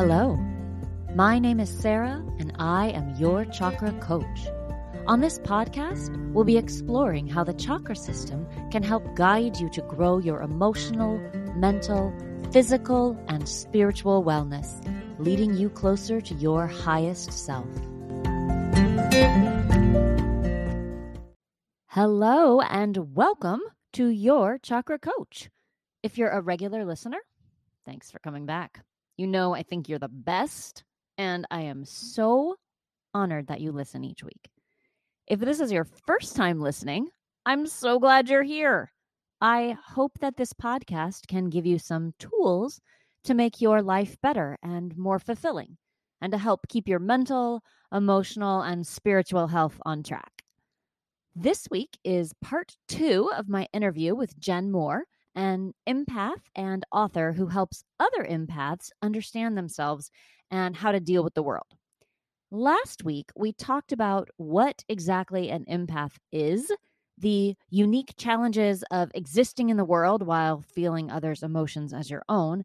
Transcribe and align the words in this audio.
Hello, 0.00 0.34
my 1.14 1.38
name 1.38 1.60
is 1.60 1.68
Sarah, 1.68 2.24
and 2.38 2.54
I 2.58 2.86
am 2.88 3.16
your 3.16 3.44
chakra 3.44 3.92
coach. 4.00 4.46
On 5.06 5.20
this 5.20 5.38
podcast, 5.38 6.16
we'll 6.32 6.44
be 6.44 6.56
exploring 6.56 7.26
how 7.26 7.44
the 7.44 7.52
chakra 7.52 7.94
system 7.94 8.46
can 8.70 8.82
help 8.82 9.14
guide 9.14 9.58
you 9.58 9.68
to 9.68 9.82
grow 9.82 10.16
your 10.16 10.40
emotional, 10.40 11.18
mental, 11.54 12.14
physical, 12.50 13.22
and 13.28 13.46
spiritual 13.46 14.24
wellness, 14.24 14.82
leading 15.18 15.54
you 15.54 15.68
closer 15.68 16.22
to 16.22 16.34
your 16.36 16.66
highest 16.66 17.30
self. 17.30 17.68
Hello, 21.88 22.62
and 22.62 23.14
welcome 23.14 23.60
to 23.92 24.08
your 24.08 24.56
chakra 24.56 24.98
coach. 24.98 25.50
If 26.02 26.16
you're 26.16 26.30
a 26.30 26.40
regular 26.40 26.86
listener, 26.86 27.20
thanks 27.84 28.10
for 28.10 28.18
coming 28.18 28.46
back. 28.46 28.82
You 29.20 29.26
know, 29.26 29.54
I 29.54 29.62
think 29.62 29.86
you're 29.86 29.98
the 29.98 30.08
best, 30.08 30.82
and 31.18 31.46
I 31.50 31.60
am 31.60 31.82
mm-hmm. 31.82 31.84
so 31.84 32.56
honored 33.12 33.48
that 33.48 33.60
you 33.60 33.70
listen 33.70 34.02
each 34.02 34.24
week. 34.24 34.48
If 35.26 35.40
this 35.40 35.60
is 35.60 35.70
your 35.70 35.84
first 36.06 36.36
time 36.36 36.58
listening, 36.58 37.08
I'm 37.44 37.66
so 37.66 37.98
glad 37.98 38.30
you're 38.30 38.42
here. 38.42 38.94
I 39.42 39.76
hope 39.86 40.12
that 40.20 40.38
this 40.38 40.54
podcast 40.54 41.26
can 41.26 41.50
give 41.50 41.66
you 41.66 41.78
some 41.78 42.14
tools 42.18 42.80
to 43.24 43.34
make 43.34 43.60
your 43.60 43.82
life 43.82 44.16
better 44.22 44.56
and 44.62 44.96
more 44.96 45.18
fulfilling, 45.18 45.76
and 46.22 46.32
to 46.32 46.38
help 46.38 46.66
keep 46.70 46.88
your 46.88 46.98
mental, 46.98 47.60
emotional, 47.92 48.62
and 48.62 48.86
spiritual 48.86 49.48
health 49.48 49.78
on 49.84 50.02
track. 50.02 50.44
This 51.36 51.68
week 51.70 51.98
is 52.04 52.32
part 52.40 52.74
two 52.88 53.30
of 53.36 53.50
my 53.50 53.68
interview 53.74 54.14
with 54.14 54.40
Jen 54.40 54.72
Moore 54.72 55.04
an 55.34 55.72
empath 55.88 56.42
and 56.54 56.84
author 56.92 57.32
who 57.32 57.46
helps 57.46 57.84
other 57.98 58.24
empaths 58.24 58.90
understand 59.02 59.56
themselves 59.56 60.10
and 60.50 60.76
how 60.76 60.92
to 60.92 61.00
deal 61.00 61.22
with 61.22 61.34
the 61.34 61.42
world. 61.42 61.74
Last 62.50 63.04
week, 63.04 63.30
we 63.36 63.52
talked 63.52 63.92
about 63.92 64.28
what 64.36 64.82
exactly 64.88 65.50
an 65.50 65.64
empath 65.70 66.16
is, 66.32 66.72
the 67.16 67.54
unique 67.68 68.14
challenges 68.16 68.82
of 68.90 69.10
existing 69.14 69.68
in 69.68 69.76
the 69.76 69.84
world 69.84 70.26
while 70.26 70.62
feeling 70.62 71.10
others' 71.10 71.42
emotions 71.44 71.92
as 71.92 72.10
your 72.10 72.24
own, 72.28 72.64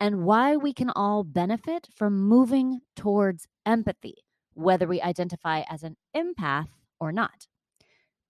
and 0.00 0.24
why 0.24 0.56
we 0.56 0.72
can 0.72 0.90
all 0.90 1.22
benefit 1.22 1.88
from 1.94 2.26
moving 2.26 2.80
towards 2.96 3.46
empathy, 3.64 4.16
whether 4.54 4.88
we 4.88 5.00
identify 5.00 5.62
as 5.70 5.82
an 5.84 5.96
empath 6.16 6.68
or 6.98 7.12
not. 7.12 7.46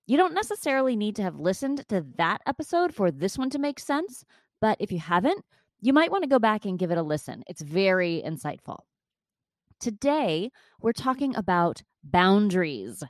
You 0.07 0.19
don't 0.19 0.35
necessarily 0.35 0.97
need 0.97 1.17
to 1.17 1.23
have 1.23 1.39
listened 1.39 1.89
to 1.89 2.05
that 2.19 2.43
episode 2.47 2.95
for 2.95 3.11
this 3.11 3.39
one 3.39 3.49
to 3.51 3.59
make 3.59 3.81
sense, 3.81 4.25
but 4.61 4.77
if 4.79 4.93
you 4.93 4.99
haven't, 4.99 5.43
you 5.81 5.95
might 5.95 6.11
want 6.11 6.25
to 6.25 6.29
go 6.29 6.39
back 6.39 6.67
and 6.67 6.79
give 6.79 6.91
it 6.91 6.99
a 6.99 7.03
listen. 7.03 7.43
It's 7.47 7.63
very 7.63 8.23
insightful. 8.25 8.81
Today, 9.81 10.51
we're 10.81 10.93
talking 10.93 11.35
about 11.35 11.83
boundaries. 12.03 13.03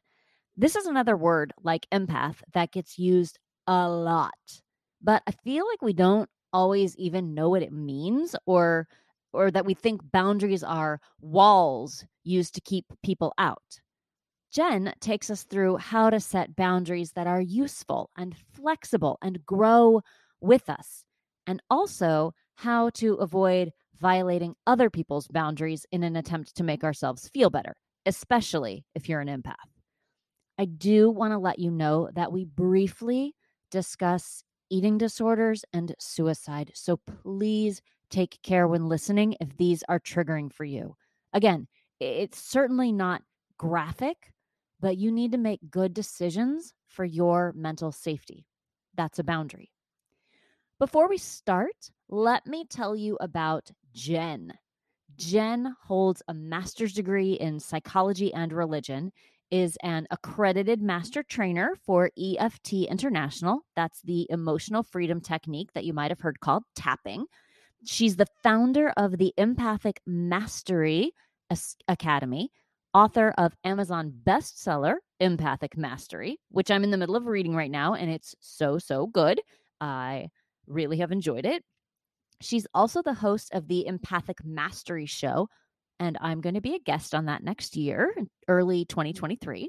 This 0.56 0.76
is 0.76 0.86
another 0.86 1.16
word 1.16 1.52
like 1.62 1.88
empath 1.92 2.36
that 2.52 2.70
gets 2.70 2.96
used 2.96 3.40
a 3.66 3.88
lot, 3.88 4.60
but 5.02 5.22
I 5.26 5.32
feel 5.44 5.66
like 5.66 5.82
we 5.82 5.94
don't 5.94 6.30
always 6.52 6.96
even 6.96 7.34
know 7.34 7.48
what 7.48 7.62
it 7.62 7.72
means 7.72 8.36
or 8.46 8.86
or 9.32 9.50
that 9.50 9.66
we 9.66 9.74
think 9.74 10.00
boundaries 10.12 10.62
are 10.62 11.00
walls 11.20 12.04
used 12.22 12.54
to 12.54 12.60
keep 12.60 12.84
people 13.02 13.34
out. 13.36 13.80
Jen 14.54 14.94
takes 15.00 15.30
us 15.30 15.42
through 15.42 15.78
how 15.78 16.10
to 16.10 16.20
set 16.20 16.54
boundaries 16.54 17.12
that 17.12 17.26
are 17.26 17.40
useful 17.40 18.10
and 18.16 18.36
flexible 18.54 19.18
and 19.20 19.44
grow 19.44 20.00
with 20.40 20.70
us, 20.70 21.04
and 21.46 21.60
also 21.68 22.32
how 22.54 22.90
to 22.90 23.14
avoid 23.14 23.72
violating 23.98 24.54
other 24.66 24.90
people's 24.90 25.26
boundaries 25.26 25.86
in 25.90 26.04
an 26.04 26.14
attempt 26.14 26.54
to 26.54 26.62
make 26.62 26.84
ourselves 26.84 27.28
feel 27.28 27.50
better, 27.50 27.74
especially 28.06 28.84
if 28.94 29.08
you're 29.08 29.20
an 29.20 29.28
empath. 29.28 29.54
I 30.56 30.66
do 30.66 31.10
want 31.10 31.32
to 31.32 31.38
let 31.38 31.58
you 31.58 31.72
know 31.72 32.08
that 32.14 32.30
we 32.30 32.44
briefly 32.44 33.34
discuss 33.72 34.44
eating 34.70 34.98
disorders 34.98 35.64
and 35.72 35.96
suicide. 35.98 36.70
So 36.74 36.98
please 37.22 37.82
take 38.08 38.38
care 38.42 38.68
when 38.68 38.88
listening 38.88 39.36
if 39.40 39.56
these 39.56 39.82
are 39.88 39.98
triggering 39.98 40.52
for 40.52 40.64
you. 40.64 40.94
Again, 41.32 41.66
it's 41.98 42.40
certainly 42.40 42.92
not 42.92 43.22
graphic, 43.58 44.30
but 44.84 44.98
you 44.98 45.10
need 45.10 45.32
to 45.32 45.38
make 45.38 45.70
good 45.70 45.94
decisions 45.94 46.74
for 46.88 47.06
your 47.06 47.54
mental 47.56 47.90
safety. 47.90 48.44
That's 48.94 49.18
a 49.18 49.24
boundary. 49.24 49.70
Before 50.78 51.08
we 51.08 51.16
start, 51.16 51.90
let 52.10 52.46
me 52.46 52.66
tell 52.68 52.94
you 52.94 53.16
about 53.18 53.70
Jen. 53.94 54.52
Jen 55.16 55.74
holds 55.82 56.22
a 56.28 56.34
master's 56.34 56.92
degree 56.92 57.32
in 57.32 57.60
psychology 57.60 58.34
and 58.34 58.52
religion, 58.52 59.10
is 59.50 59.78
an 59.82 60.06
accredited 60.10 60.82
master 60.82 61.22
trainer 61.22 61.74
for 61.86 62.10
EFT 62.18 62.84
International. 62.90 63.60
That's 63.76 64.02
the 64.02 64.26
emotional 64.28 64.82
freedom 64.82 65.22
technique 65.22 65.72
that 65.72 65.86
you 65.86 65.94
might 65.94 66.10
have 66.10 66.20
heard 66.20 66.40
called 66.40 66.64
tapping. 66.76 67.24
She's 67.86 68.16
the 68.16 68.28
founder 68.42 68.92
of 68.98 69.16
the 69.16 69.32
Empathic 69.38 70.02
Mastery 70.06 71.12
Academy, 71.88 72.50
author 72.94 73.34
of 73.36 73.54
Amazon 73.64 74.12
bestseller 74.24 74.94
Empathic 75.20 75.76
Mastery, 75.76 76.38
which 76.50 76.70
I'm 76.70 76.84
in 76.84 76.90
the 76.90 76.96
middle 76.96 77.16
of 77.16 77.26
reading 77.26 77.54
right 77.54 77.70
now, 77.70 77.94
and 77.94 78.10
it's 78.10 78.34
so, 78.40 78.78
so 78.78 79.06
good. 79.06 79.40
I 79.80 80.28
really 80.66 80.98
have 80.98 81.12
enjoyed 81.12 81.44
it. 81.44 81.62
She's 82.40 82.66
also 82.72 83.02
the 83.02 83.14
host 83.14 83.50
of 83.52 83.68
the 83.68 83.86
Empathic 83.86 84.44
Mastery 84.44 85.06
Show, 85.06 85.48
and 85.98 86.16
I'm 86.20 86.40
going 86.40 86.54
to 86.54 86.60
be 86.60 86.74
a 86.74 86.80
guest 86.80 87.14
on 87.14 87.26
that 87.26 87.42
next 87.42 87.76
year, 87.76 88.14
early 88.48 88.84
2023. 88.84 89.68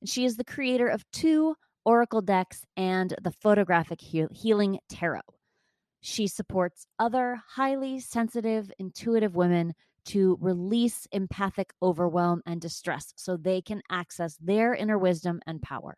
And 0.00 0.08
she 0.08 0.24
is 0.24 0.36
the 0.36 0.44
creator 0.44 0.88
of 0.88 1.04
two 1.12 1.54
Oracle 1.84 2.22
decks 2.22 2.64
and 2.76 3.14
the 3.22 3.32
Photographic 3.32 4.00
Healing 4.00 4.78
Tarot. 4.88 5.20
She 6.00 6.26
supports 6.26 6.86
other 6.98 7.40
highly 7.54 8.00
sensitive, 8.00 8.70
intuitive 8.78 9.36
women 9.36 9.74
to 10.06 10.36
release 10.40 11.06
empathic 11.12 11.72
overwhelm 11.82 12.42
and 12.46 12.60
distress 12.60 13.12
so 13.16 13.36
they 13.36 13.60
can 13.60 13.82
access 13.90 14.36
their 14.38 14.74
inner 14.74 14.98
wisdom 14.98 15.40
and 15.46 15.62
power. 15.62 15.96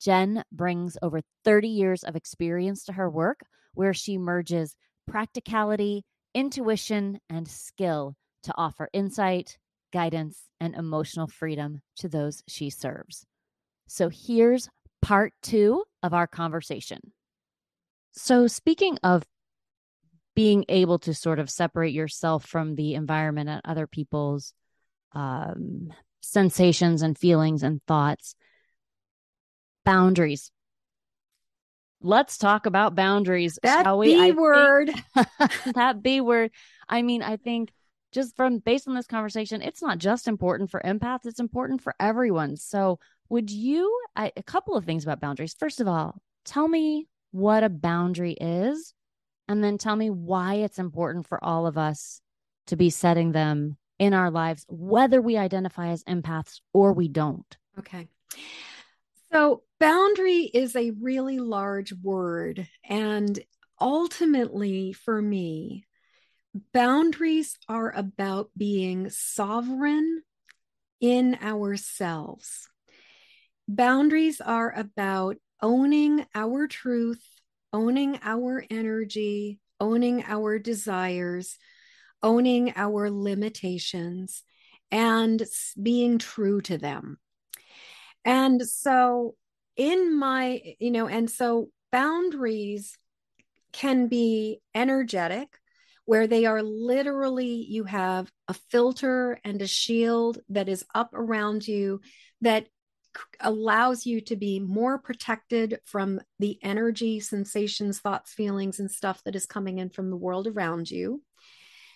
Jen 0.00 0.44
brings 0.52 0.96
over 1.02 1.20
30 1.44 1.68
years 1.68 2.04
of 2.04 2.16
experience 2.16 2.84
to 2.84 2.92
her 2.92 3.10
work, 3.10 3.40
where 3.74 3.94
she 3.94 4.18
merges 4.18 4.76
practicality, 5.06 6.04
intuition, 6.34 7.18
and 7.28 7.48
skill 7.48 8.14
to 8.42 8.52
offer 8.56 8.88
insight, 8.92 9.58
guidance, 9.92 10.42
and 10.60 10.74
emotional 10.74 11.26
freedom 11.26 11.80
to 11.96 12.08
those 12.08 12.42
she 12.48 12.70
serves. 12.70 13.24
So 13.86 14.08
here's 14.08 14.68
part 15.02 15.32
two 15.42 15.84
of 16.02 16.14
our 16.14 16.26
conversation. 16.26 17.12
So, 18.12 18.46
speaking 18.46 18.98
of 19.02 19.24
being 20.34 20.64
able 20.68 20.98
to 21.00 21.14
sort 21.14 21.38
of 21.38 21.50
separate 21.50 21.92
yourself 21.92 22.44
from 22.44 22.74
the 22.74 22.94
environment 22.94 23.48
and 23.48 23.60
other 23.64 23.86
people's 23.86 24.52
um, 25.12 25.92
sensations 26.20 27.02
and 27.02 27.16
feelings 27.16 27.62
and 27.62 27.80
thoughts. 27.86 28.34
Boundaries. 29.84 30.50
Let's 32.00 32.36
talk 32.36 32.66
about 32.66 32.94
boundaries. 32.94 33.58
That 33.62 33.84
shall 33.84 33.98
we? 33.98 34.14
B 34.14 34.32
word. 34.32 34.90
that 35.74 36.02
B 36.02 36.20
word. 36.20 36.50
I 36.88 37.02
mean, 37.02 37.22
I 37.22 37.36
think 37.36 37.72
just 38.12 38.36
from 38.36 38.58
based 38.58 38.88
on 38.88 38.94
this 38.94 39.06
conversation, 39.06 39.62
it's 39.62 39.82
not 39.82 39.98
just 39.98 40.28
important 40.28 40.70
for 40.70 40.80
empaths, 40.84 41.26
it's 41.26 41.40
important 41.40 41.82
for 41.82 41.94
everyone. 41.98 42.56
So, 42.56 42.98
would 43.28 43.50
you, 43.50 44.00
I, 44.14 44.32
a 44.36 44.42
couple 44.42 44.76
of 44.76 44.84
things 44.84 45.02
about 45.02 45.20
boundaries. 45.20 45.56
First 45.58 45.80
of 45.80 45.88
all, 45.88 46.20
tell 46.44 46.68
me 46.68 47.08
what 47.32 47.64
a 47.64 47.68
boundary 47.68 48.36
is 48.40 48.94
and 49.48 49.62
then 49.62 49.78
tell 49.78 49.96
me 49.96 50.10
why 50.10 50.54
it's 50.54 50.78
important 50.78 51.26
for 51.26 51.42
all 51.42 51.66
of 51.66 51.76
us 51.76 52.20
to 52.66 52.76
be 52.76 52.90
setting 52.90 53.32
them 53.32 53.76
in 53.98 54.14
our 54.14 54.30
lives, 54.30 54.64
whether 54.68 55.20
we 55.20 55.36
identify 55.36 55.88
as 55.88 56.04
empaths 56.04 56.60
or 56.72 56.92
we 56.92 57.08
don't. 57.08 57.56
Okay. 57.78 58.08
So, 59.32 59.62
boundary 59.80 60.42
is 60.42 60.76
a 60.76 60.92
really 60.92 61.38
large 61.38 61.92
word. 61.92 62.68
And 62.88 63.38
ultimately, 63.80 64.92
for 64.92 65.20
me, 65.20 65.86
boundaries 66.72 67.56
are 67.68 67.92
about 67.94 68.50
being 68.56 69.10
sovereign 69.10 70.22
in 71.00 71.36
ourselves. 71.42 72.68
Boundaries 73.66 74.40
are 74.40 74.72
about 74.76 75.36
owning 75.60 76.26
our 76.34 76.66
truth 76.66 77.24
owning 77.74 78.20
our 78.22 78.64
energy, 78.70 79.58
owning 79.80 80.22
our 80.24 80.60
desires, 80.60 81.58
owning 82.22 82.72
our 82.76 83.10
limitations, 83.10 84.44
and 84.92 85.42
being 85.82 86.18
true 86.18 86.60
to 86.60 86.78
them. 86.78 87.18
And 88.24 88.62
so, 88.62 89.34
in 89.76 90.16
my, 90.16 90.62
you 90.78 90.92
know, 90.92 91.08
and 91.08 91.28
so 91.28 91.68
boundaries 91.90 92.96
can 93.72 94.06
be 94.06 94.60
energetic, 94.72 95.48
where 96.04 96.28
they 96.28 96.46
are 96.46 96.62
literally, 96.62 97.66
you 97.68 97.82
have 97.84 98.30
a 98.46 98.54
filter 98.70 99.40
and 99.42 99.60
a 99.60 99.66
shield 99.66 100.38
that 100.50 100.68
is 100.68 100.84
up 100.94 101.10
around 101.12 101.66
you 101.66 102.00
that 102.40 102.68
allows 103.40 104.06
you 104.06 104.20
to 104.22 104.36
be 104.36 104.60
more 104.60 104.98
protected 104.98 105.80
from 105.84 106.20
the 106.38 106.58
energy, 106.62 107.20
sensations, 107.20 108.00
thoughts, 108.00 108.32
feelings, 108.32 108.80
and 108.80 108.90
stuff 108.90 109.22
that 109.24 109.36
is 109.36 109.46
coming 109.46 109.78
in 109.78 109.90
from 109.90 110.10
the 110.10 110.16
world 110.16 110.46
around 110.46 110.90
you. 110.90 111.22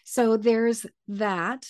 So 0.05 0.37
there's 0.37 0.87
that 1.09 1.67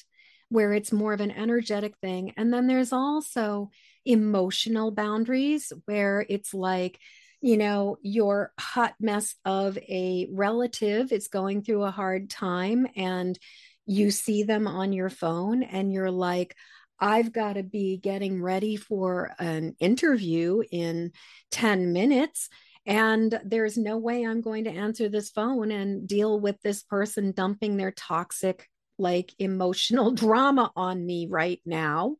where 0.49 0.73
it's 0.73 0.93
more 0.93 1.13
of 1.13 1.21
an 1.21 1.31
energetic 1.31 1.97
thing. 1.99 2.33
And 2.37 2.53
then 2.53 2.67
there's 2.67 2.93
also 2.93 3.71
emotional 4.05 4.91
boundaries 4.91 5.73
where 5.85 6.25
it's 6.29 6.55
like, 6.55 6.99
you 7.41 7.57
know, 7.57 7.99
your 8.03 8.53
hot 8.59 8.95
mess 9.01 9.35
of 9.45 9.77
a 9.79 10.29
relative 10.31 11.13
is 11.13 11.29
going 11.29 11.63
through 11.63 11.85
a 11.85 11.91
hard 11.91 12.31
time 12.31 12.87
and 12.97 13.39
you 13.87 14.11
see 14.11 14.43
them 14.43 14.67
on 14.67 14.93
your 14.93 15.11
phone 15.11 15.63
and 15.63 15.93
you're 15.93 16.11
like, 16.11 16.57
I've 17.01 17.33
got 17.33 17.55
to 17.55 17.63
be 17.63 17.97
getting 17.97 18.43
ready 18.43 18.77
for 18.77 19.33
an 19.39 19.77
interview 19.79 20.63
in 20.71 21.13
10 21.51 21.93
minutes. 21.93 22.49
And 22.87 23.39
there's 23.45 23.77
no 23.77 23.99
way 23.99 24.25
I'm 24.25 24.41
going 24.41 24.65
to 24.65 24.71
answer 24.71 25.09
this 25.09 25.31
phone 25.31 25.71
and 25.71 26.09
deal 26.09 26.41
with 26.41 26.57
this 26.63 26.83
person 26.83 27.33
dumping 27.33 27.77
their 27.77 27.93
toxic, 27.93 28.69
like 28.99 29.35
emotional 29.39 30.11
drama 30.15 30.73
on 30.75 31.05
me 31.05 31.27
right 31.29 31.61
now. 31.65 32.17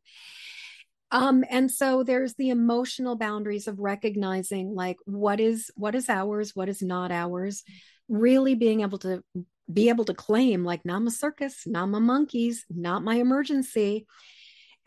Um, 1.11 1.43
and 1.49 1.71
so 1.71 2.03
there's 2.03 2.35
the 2.35 2.49
emotional 2.49 3.15
boundaries 3.15 3.67
of 3.67 3.79
recognizing 3.79 4.75
like 4.75 4.97
what 5.05 5.39
is 5.39 5.71
what 5.75 5.95
is 5.95 6.07
ours, 6.07 6.55
what 6.55 6.69
is 6.69 6.83
not 6.83 7.11
ours, 7.11 7.63
really 8.07 8.53
being 8.53 8.81
able 8.81 8.99
to 8.99 9.23
be 9.71 9.89
able 9.89 10.05
to 10.05 10.13
claim 10.13 10.63
like 10.63 10.85
not 10.85 11.01
my 11.01 11.09
circus, 11.09 11.63
not 11.65 11.87
my 11.87 11.97
monkeys, 11.97 12.63
not 12.69 13.03
my 13.03 13.15
emergency 13.15 14.05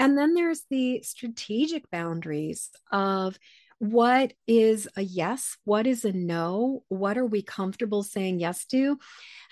and 0.02 0.18
then 0.18 0.34
there's 0.34 0.64
the 0.68 1.00
strategic 1.04 1.88
boundaries 1.88 2.70
of 2.90 3.38
what 3.78 4.32
is 4.48 4.88
a 4.96 5.02
yes, 5.02 5.56
what 5.62 5.86
is 5.86 6.04
a 6.04 6.12
no, 6.12 6.82
what 6.88 7.16
are 7.16 7.24
we 7.24 7.40
comfortable 7.40 8.02
saying 8.02 8.40
yes 8.40 8.64
to? 8.66 8.98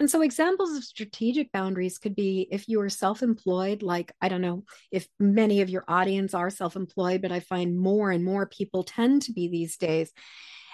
And 0.01 0.11
so, 0.11 0.23
examples 0.23 0.77
of 0.77 0.83
strategic 0.83 1.53
boundaries 1.53 1.99
could 1.99 2.17
be 2.17 2.49
if 2.51 2.69
you 2.69 2.81
are 2.81 2.89
self 2.89 3.23
employed, 3.23 3.85
like, 3.85 4.11
I 4.21 4.29
don't 4.29 4.41
know 4.41 4.65
if 4.91 5.07
many 5.21 5.61
of 5.61 5.71
your 5.71 5.85
audience 5.87 6.35
are 6.35 6.51
self 6.51 6.75
employed, 6.75 7.23
but 7.23 7.31
I 7.31 7.39
find 7.39 7.79
more 7.79 8.11
and 8.11 8.25
more 8.25 8.47
people 8.47 8.83
tend 8.83 9.23
to 9.23 9.33
be 9.33 9.47
these 9.47 9.77
days. 9.77 10.13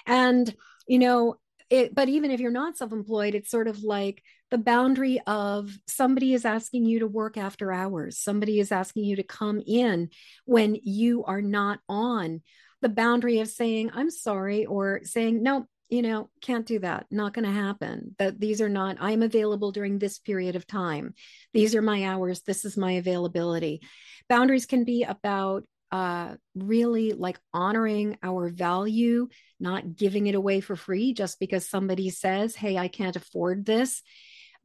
And, 0.06 0.54
you 0.88 0.98
know, 0.98 1.36
it, 1.70 1.94
but 1.94 2.08
even 2.08 2.30
if 2.30 2.40
you're 2.40 2.50
not 2.50 2.76
self 2.76 2.92
employed, 2.92 3.34
it's 3.34 3.50
sort 3.50 3.68
of 3.68 3.82
like, 3.82 4.22
the 4.50 4.58
boundary 4.58 5.20
of 5.26 5.76
somebody 5.88 6.32
is 6.32 6.44
asking 6.44 6.84
you 6.84 7.00
to 7.00 7.06
work 7.06 7.36
after 7.36 7.72
hours, 7.72 8.18
somebody 8.18 8.60
is 8.60 8.70
asking 8.70 9.04
you 9.04 9.16
to 9.16 9.22
come 9.22 9.60
in 9.66 10.10
when 10.44 10.76
you 10.82 11.24
are 11.24 11.42
not 11.42 11.80
on, 11.88 12.42
the 12.82 12.88
boundary 12.88 13.40
of 13.40 13.48
saying, 13.48 13.90
I'm 13.92 14.10
sorry, 14.10 14.66
or 14.66 15.00
saying, 15.02 15.42
no, 15.42 15.66
you 15.88 16.02
know, 16.02 16.30
can't 16.40 16.66
do 16.66 16.78
that, 16.80 17.06
not 17.10 17.32
going 17.32 17.44
to 17.44 17.50
happen. 17.50 18.14
That 18.18 18.38
these 18.38 18.60
are 18.60 18.68
not, 18.68 18.98
I'm 19.00 19.22
available 19.22 19.72
during 19.72 19.98
this 19.98 20.18
period 20.18 20.56
of 20.56 20.66
time. 20.66 21.14
These 21.52 21.74
are 21.74 21.82
my 21.82 22.04
hours, 22.04 22.42
this 22.42 22.64
is 22.64 22.76
my 22.76 22.92
availability. 22.92 23.80
Boundaries 24.28 24.66
can 24.66 24.84
be 24.84 25.04
about 25.04 25.64
uh, 25.92 26.34
really 26.54 27.12
like 27.12 27.38
honoring 27.54 28.18
our 28.22 28.48
value, 28.48 29.28
not 29.60 29.96
giving 29.96 30.26
it 30.26 30.34
away 30.34 30.60
for 30.60 30.76
free 30.76 31.14
just 31.14 31.38
because 31.38 31.68
somebody 31.68 32.10
says, 32.10 32.56
Hey, 32.56 32.76
I 32.76 32.88
can't 32.88 33.16
afford 33.16 33.64
this 33.64 34.02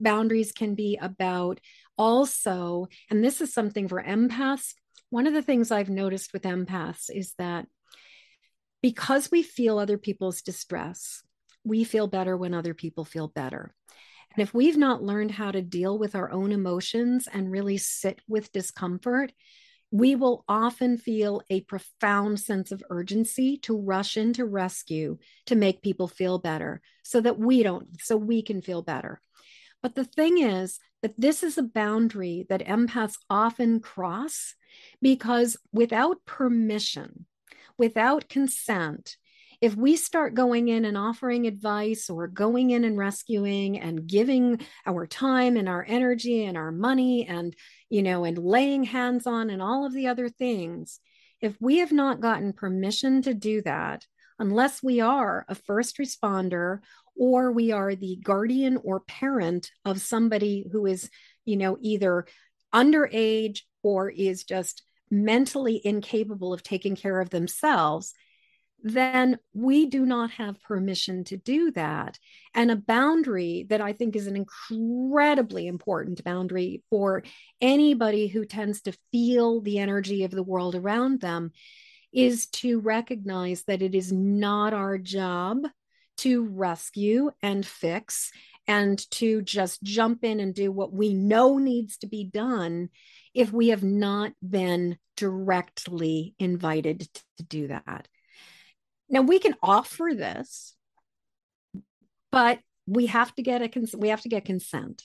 boundaries 0.02 0.52
can 0.52 0.76
be 0.76 0.98
about 1.02 1.60
also, 1.98 2.88
and 3.10 3.24
this 3.24 3.42
is 3.42 3.54
something 3.54 3.88
for 3.88 4.02
empaths. 4.02 4.74
One 5.10 5.28
of 5.28 5.34
the 5.34 5.42
things 5.42 5.72
I've 5.72 5.90
noticed 5.90 6.34
with 6.34 6.44
empaths 6.44 7.10
is 7.14 7.34
that 7.38 7.68
because 8.82 9.30
we 9.30 9.44
feel 9.44 9.78
other 9.78 9.98
people's 9.98 10.42
distress, 10.42 11.22
we 11.64 11.84
feel 11.84 12.08
better 12.08 12.36
when 12.36 12.54
other 12.54 12.74
people 12.74 13.06
feel 13.06 13.28
better. 13.28 13.74
And 14.34 14.42
if 14.42 14.54
we've 14.54 14.78
not 14.78 15.04
learned 15.04 15.32
how 15.32 15.52
to 15.52 15.62
deal 15.62 16.00
with 16.00 16.16
our 16.16 16.32
own 16.32 16.52
emotions 16.52 17.28
and 17.32 17.52
really 17.52 17.78
sit 17.78 18.22
with 18.28 18.52
discomfort, 18.52 19.32
we 19.92 20.16
will 20.16 20.46
often 20.48 20.98
feel 20.98 21.42
a 21.50 21.62
profound 21.62 22.40
sense 22.40 22.72
of 22.72 22.84
urgency 22.90 23.58
to 23.58 23.78
rush 23.78 24.16
into 24.16 24.46
rescue 24.46 25.18
to 25.46 25.56
make 25.56 25.82
people 25.82 26.08
feel 26.08 26.40
better 26.40 26.82
so 27.04 27.20
that 27.20 27.38
we 27.38 27.62
don't, 27.62 28.02
so 28.02 28.16
we 28.16 28.42
can 28.42 28.62
feel 28.62 28.82
better. 28.82 29.22
But 29.84 29.96
the 29.96 30.06
thing 30.06 30.38
is 30.38 30.80
that 31.02 31.20
this 31.20 31.44
is 31.44 31.58
a 31.58 31.64
boundary 31.64 32.46
that 32.50 32.66
empaths 32.66 33.16
often 33.30 33.82
cross 33.82 34.56
because 35.02 35.58
without 35.74 36.24
permission, 36.26 37.26
without 37.78 38.30
consent, 38.30 39.18
if 39.62 39.76
we 39.76 39.96
start 39.96 40.34
going 40.34 40.68
in 40.68 40.86
and 40.86 40.98
offering 40.98 41.46
advice 41.46 42.10
or 42.10 42.28
going 42.28 42.72
in 42.72 42.84
and 42.84 42.98
rescuing 42.98 43.80
and 43.80 44.08
giving 44.08 44.60
our 44.86 45.06
time 45.06 45.56
and 45.56 45.70
our 45.70 45.86
energy 45.88 46.44
and 46.44 46.58
our 46.58 46.72
money 46.72 47.28
and 47.28 47.56
you 47.90 48.02
know 48.02 48.24
and 48.24 48.38
laying 48.38 48.84
hands 48.84 49.26
on 49.28 49.50
and 49.50 49.62
all 49.62 49.86
of 49.86 49.94
the 49.94 50.08
other 50.08 50.30
things 50.30 51.00
if 51.42 51.56
we 51.60 51.78
have 51.78 51.92
not 51.92 52.22
gotten 52.22 52.54
permission 52.54 53.22
to 53.22 53.34
do 53.34 53.62
that 53.62 54.06
unless 54.40 54.82
we 54.82 55.00
are 55.00 55.46
a 55.50 55.56
first 55.56 55.98
responder 55.98 56.80
or 57.16 57.52
we 57.52 57.72
are 57.72 57.96
the 57.96 58.18
guardian 58.24 58.78
or 58.84 59.02
parent 59.02 59.72
of 59.86 60.02
somebody 60.02 60.68
who 60.72 60.86
is, 60.88 61.10
you 61.46 61.56
know, 61.58 61.78
either 61.82 62.26
underage 62.74 63.60
or 63.84 64.10
is 64.10 64.44
just 64.44 64.82
mentally 65.12 65.80
incapable 65.84 66.54
of 66.54 66.64
taking 66.64 66.96
care 66.96 67.20
of 67.20 67.30
themselves, 67.30 68.14
then 68.84 69.38
we 69.54 69.86
do 69.86 70.06
not 70.06 70.32
have 70.32 70.62
permission 70.64 71.24
to 71.26 71.38
do 71.38 71.72
that. 71.72 72.18
And 72.54 72.72
a 72.72 72.76
boundary 72.76 73.66
that 73.70 73.82
I 73.82 73.94
think 73.94 74.16
is 74.16 74.28
an 74.28 74.36
incredibly 74.36 75.68
important 75.68 76.24
boundary 76.24 76.84
for 76.90 77.24
anybody 77.60 78.28
who 78.28 78.46
tends 78.46 78.82
to 78.84 78.98
feel 79.12 79.62
the 79.62 79.80
energy 79.80 80.24
of 80.24 80.32
the 80.32 80.44
world 80.44 80.76
around 80.76 81.22
them 81.22 81.52
is 82.12 82.48
to 82.48 82.80
recognize 82.80 83.64
that 83.64 83.82
it 83.82 83.96
is 83.96 84.12
not 84.12 84.74
our 84.74 84.98
job 84.98 85.60
to 86.18 86.46
rescue 86.46 87.32
and 87.42 87.66
fix 87.66 88.32
and 88.68 89.10
to 89.12 89.42
just 89.42 89.82
jump 89.82 90.24
in 90.24 90.40
and 90.40 90.54
do 90.54 90.72
what 90.72 90.94
we 90.94 91.14
know 91.14 91.58
needs 91.58 91.98
to 91.98 92.08
be 92.08 92.24
done 92.24 92.90
if 93.34 93.52
we 93.52 93.70
have 93.70 93.84
not 93.84 94.34
been 94.48 94.98
directly 95.18 96.36
invited 96.38 97.08
to 97.38 97.44
do 97.44 97.68
that. 97.68 98.08
Now 99.12 99.22
we 99.22 99.40
can 99.40 99.56
offer 99.62 100.12
this, 100.16 100.74
but 102.32 102.60
we 102.88 103.08
have 103.08 103.36
to 103.36 103.44
get 103.44 103.62
a 103.62 103.68
cons- 103.68 103.96
we 103.96 104.08
have 104.08 104.22
to 104.22 104.30
get 104.30 104.46
consent. 104.46 105.04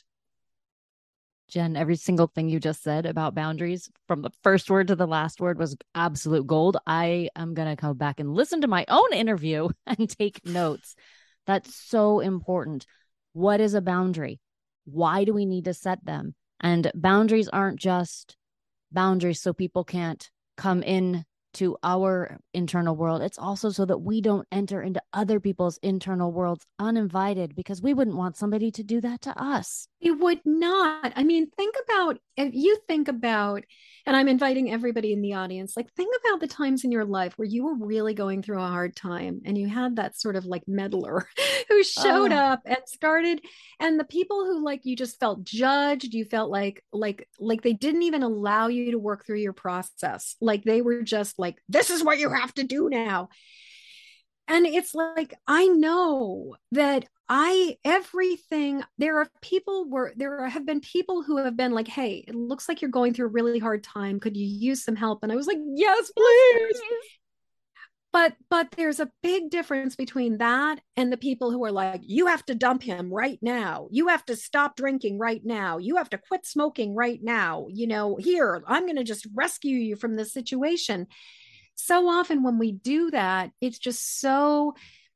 Jen, 1.48 1.76
every 1.76 1.96
single 1.96 2.26
thing 2.26 2.48
you 2.48 2.58
just 2.58 2.82
said 2.82 3.04
about 3.04 3.34
boundaries 3.34 3.90
from 4.08 4.22
the 4.22 4.30
first 4.42 4.70
word 4.70 4.88
to 4.88 4.96
the 4.96 5.06
last 5.06 5.40
word 5.40 5.58
was 5.58 5.76
absolute 5.94 6.46
gold. 6.46 6.76
I 6.86 7.30
am 7.36 7.54
going 7.54 7.68
to 7.68 7.76
come 7.76 7.96
back 7.96 8.18
and 8.18 8.34
listen 8.34 8.62
to 8.62 8.68
my 8.68 8.84
own 8.88 9.12
interview 9.12 9.68
and 9.86 10.08
take 10.08 10.44
notes. 10.44 10.94
That's 11.46 11.74
so 11.74 12.20
important. 12.20 12.86
What 13.32 13.60
is 13.60 13.74
a 13.74 13.80
boundary? 13.80 14.40
Why 14.86 15.24
do 15.24 15.32
we 15.34 15.46
need 15.46 15.66
to 15.66 15.74
set 15.74 16.04
them? 16.04 16.34
And 16.60 16.90
boundaries 16.94 17.48
aren't 17.48 17.78
just 17.78 18.36
boundaries 18.90 19.40
so 19.40 19.52
people 19.52 19.84
can't 19.84 20.28
come 20.56 20.82
in 20.82 21.24
to 21.56 21.76
our 21.82 22.38
internal 22.54 22.96
world. 22.96 23.22
It's 23.22 23.38
also 23.38 23.70
so 23.70 23.84
that 23.84 23.98
we 23.98 24.20
don't 24.20 24.46
enter 24.52 24.82
into 24.82 25.02
other 25.12 25.40
people's 25.40 25.78
internal 25.82 26.32
worlds 26.32 26.66
uninvited 26.78 27.54
because 27.54 27.82
we 27.82 27.94
wouldn't 27.94 28.16
want 28.16 28.36
somebody 28.36 28.70
to 28.72 28.82
do 28.82 29.00
that 29.00 29.22
to 29.22 29.42
us. 29.42 29.88
You 30.00 30.18
would 30.18 30.40
not. 30.44 31.12
I 31.16 31.24
mean, 31.24 31.50
think 31.56 31.74
about 31.84 32.18
if 32.36 32.54
you 32.54 32.76
think 32.86 33.08
about, 33.08 33.64
and 34.04 34.14
I'm 34.14 34.28
inviting 34.28 34.70
everybody 34.70 35.12
in 35.12 35.22
the 35.22 35.34
audience, 35.34 35.76
like 35.76 35.92
think 35.94 36.14
about 36.24 36.40
the 36.40 36.46
times 36.46 36.84
in 36.84 36.92
your 36.92 37.04
life 37.04 37.32
where 37.36 37.48
you 37.48 37.64
were 37.64 37.86
really 37.86 38.14
going 38.14 38.42
through 38.42 38.60
a 38.60 38.68
hard 38.68 38.94
time 38.94 39.40
and 39.44 39.56
you 39.56 39.68
had 39.68 39.96
that 39.96 40.18
sort 40.18 40.36
of 40.36 40.44
like 40.44 40.62
meddler 40.68 41.26
who 41.68 41.82
showed 41.82 42.32
oh. 42.32 42.36
up 42.36 42.60
and 42.66 42.78
started 42.86 43.40
and 43.78 44.00
the 44.00 44.04
people 44.04 44.44
who 44.44 44.64
like 44.64 44.80
you 44.84 44.96
just 44.96 45.20
felt 45.20 45.44
judged, 45.44 46.14
you 46.14 46.24
felt 46.24 46.50
like 46.50 46.82
like 46.92 47.28
like 47.38 47.62
they 47.62 47.72
didn't 47.72 48.02
even 48.02 48.22
allow 48.22 48.68
you 48.68 48.92
to 48.92 48.98
work 48.98 49.24
through 49.24 49.38
your 49.38 49.52
process. 49.52 50.36
Like 50.40 50.64
they 50.64 50.82
were 50.82 51.02
just 51.02 51.38
like 51.38 51.45
this 51.68 51.90
is 51.90 52.02
what 52.02 52.18
you 52.18 52.30
have 52.30 52.52
to 52.54 52.64
do 52.64 52.88
now. 52.88 53.28
And 54.48 54.66
it's 54.66 54.94
like, 54.94 55.34
I 55.46 55.66
know 55.66 56.56
that 56.72 57.06
I 57.28 57.76
everything 57.84 58.82
there 58.98 59.18
are 59.18 59.28
people 59.40 59.88
where 59.88 60.12
there 60.16 60.46
have 60.46 60.64
been 60.64 60.80
people 60.80 61.22
who 61.22 61.38
have 61.38 61.56
been 61.56 61.72
like, 61.72 61.88
"Hey, 61.88 62.24
it 62.26 62.34
looks 62.34 62.68
like 62.68 62.80
you're 62.80 62.90
going 62.90 63.14
through 63.14 63.26
a 63.26 63.30
really 63.30 63.58
hard 63.58 63.82
time. 63.82 64.20
Could 64.20 64.36
you 64.36 64.46
use 64.46 64.84
some 64.84 64.94
help?" 64.94 65.24
And 65.24 65.32
I 65.32 65.36
was 65.36 65.48
like, 65.48 65.58
"Yes, 65.74 66.12
please." 66.16 66.82
But 68.12 68.34
but 68.48 68.70
there's 68.72 69.00
a 69.00 69.10
big 69.22 69.50
difference 69.50 69.96
between 69.96 70.38
that 70.38 70.80
and 70.96 71.12
the 71.12 71.16
people 71.16 71.50
who 71.50 71.64
are 71.64 71.72
like 71.72 72.00
you 72.04 72.26
have 72.26 72.44
to 72.46 72.54
dump 72.54 72.82
him 72.82 73.12
right 73.12 73.38
now 73.42 73.88
you 73.90 74.08
have 74.08 74.24
to 74.24 74.36
stop 74.36 74.76
drinking 74.76 75.18
right 75.18 75.42
now 75.44 75.78
you 75.78 75.96
have 75.96 76.10
to 76.10 76.18
quit 76.18 76.46
smoking 76.46 76.94
right 76.94 77.20
now 77.22 77.66
you 77.68 77.86
know 77.86 78.16
here 78.16 78.62
i'm 78.66 78.84
going 78.84 78.96
to 78.96 79.04
just 79.04 79.26
rescue 79.34 79.76
you 79.76 79.96
from 79.96 80.16
this 80.16 80.32
situation 80.32 81.06
so 81.74 82.08
often 82.08 82.42
when 82.42 82.58
we 82.58 82.72
do 82.72 83.10
that 83.10 83.50
it's 83.60 83.78
just 83.78 84.20
so 84.20 84.74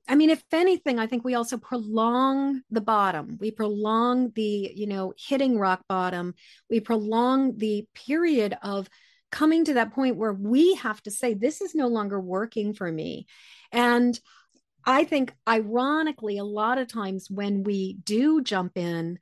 I 0.08 0.16
mean, 0.16 0.30
if 0.30 0.42
anything, 0.50 0.98
I 0.98 1.06
think 1.06 1.24
we 1.24 1.36
also 1.36 1.56
prolong 1.56 2.62
the 2.68 2.80
bottom. 2.80 3.36
We 3.38 3.52
prolong 3.52 4.32
the, 4.34 4.72
you 4.74 4.88
know, 4.88 5.12
hitting 5.16 5.56
rock 5.56 5.84
bottom. 5.88 6.34
We 6.68 6.80
prolong 6.80 7.58
the 7.58 7.86
period 7.94 8.56
of 8.60 8.88
coming 9.30 9.64
to 9.64 9.74
that 9.74 9.92
point 9.92 10.16
where 10.16 10.32
we 10.32 10.74
have 10.74 11.02
to 11.02 11.10
say, 11.10 11.34
this 11.34 11.60
is 11.60 11.74
no 11.74 11.88
longer 11.88 12.20
working 12.20 12.72
for 12.72 12.90
me. 12.90 13.26
And 13.72 14.18
I 14.84 15.04
think, 15.04 15.34
ironically, 15.48 16.38
a 16.38 16.44
lot 16.44 16.78
of 16.78 16.88
times 16.88 17.28
when 17.30 17.62
we 17.62 17.98
do 18.04 18.42
jump 18.42 18.76
in, 18.76 19.18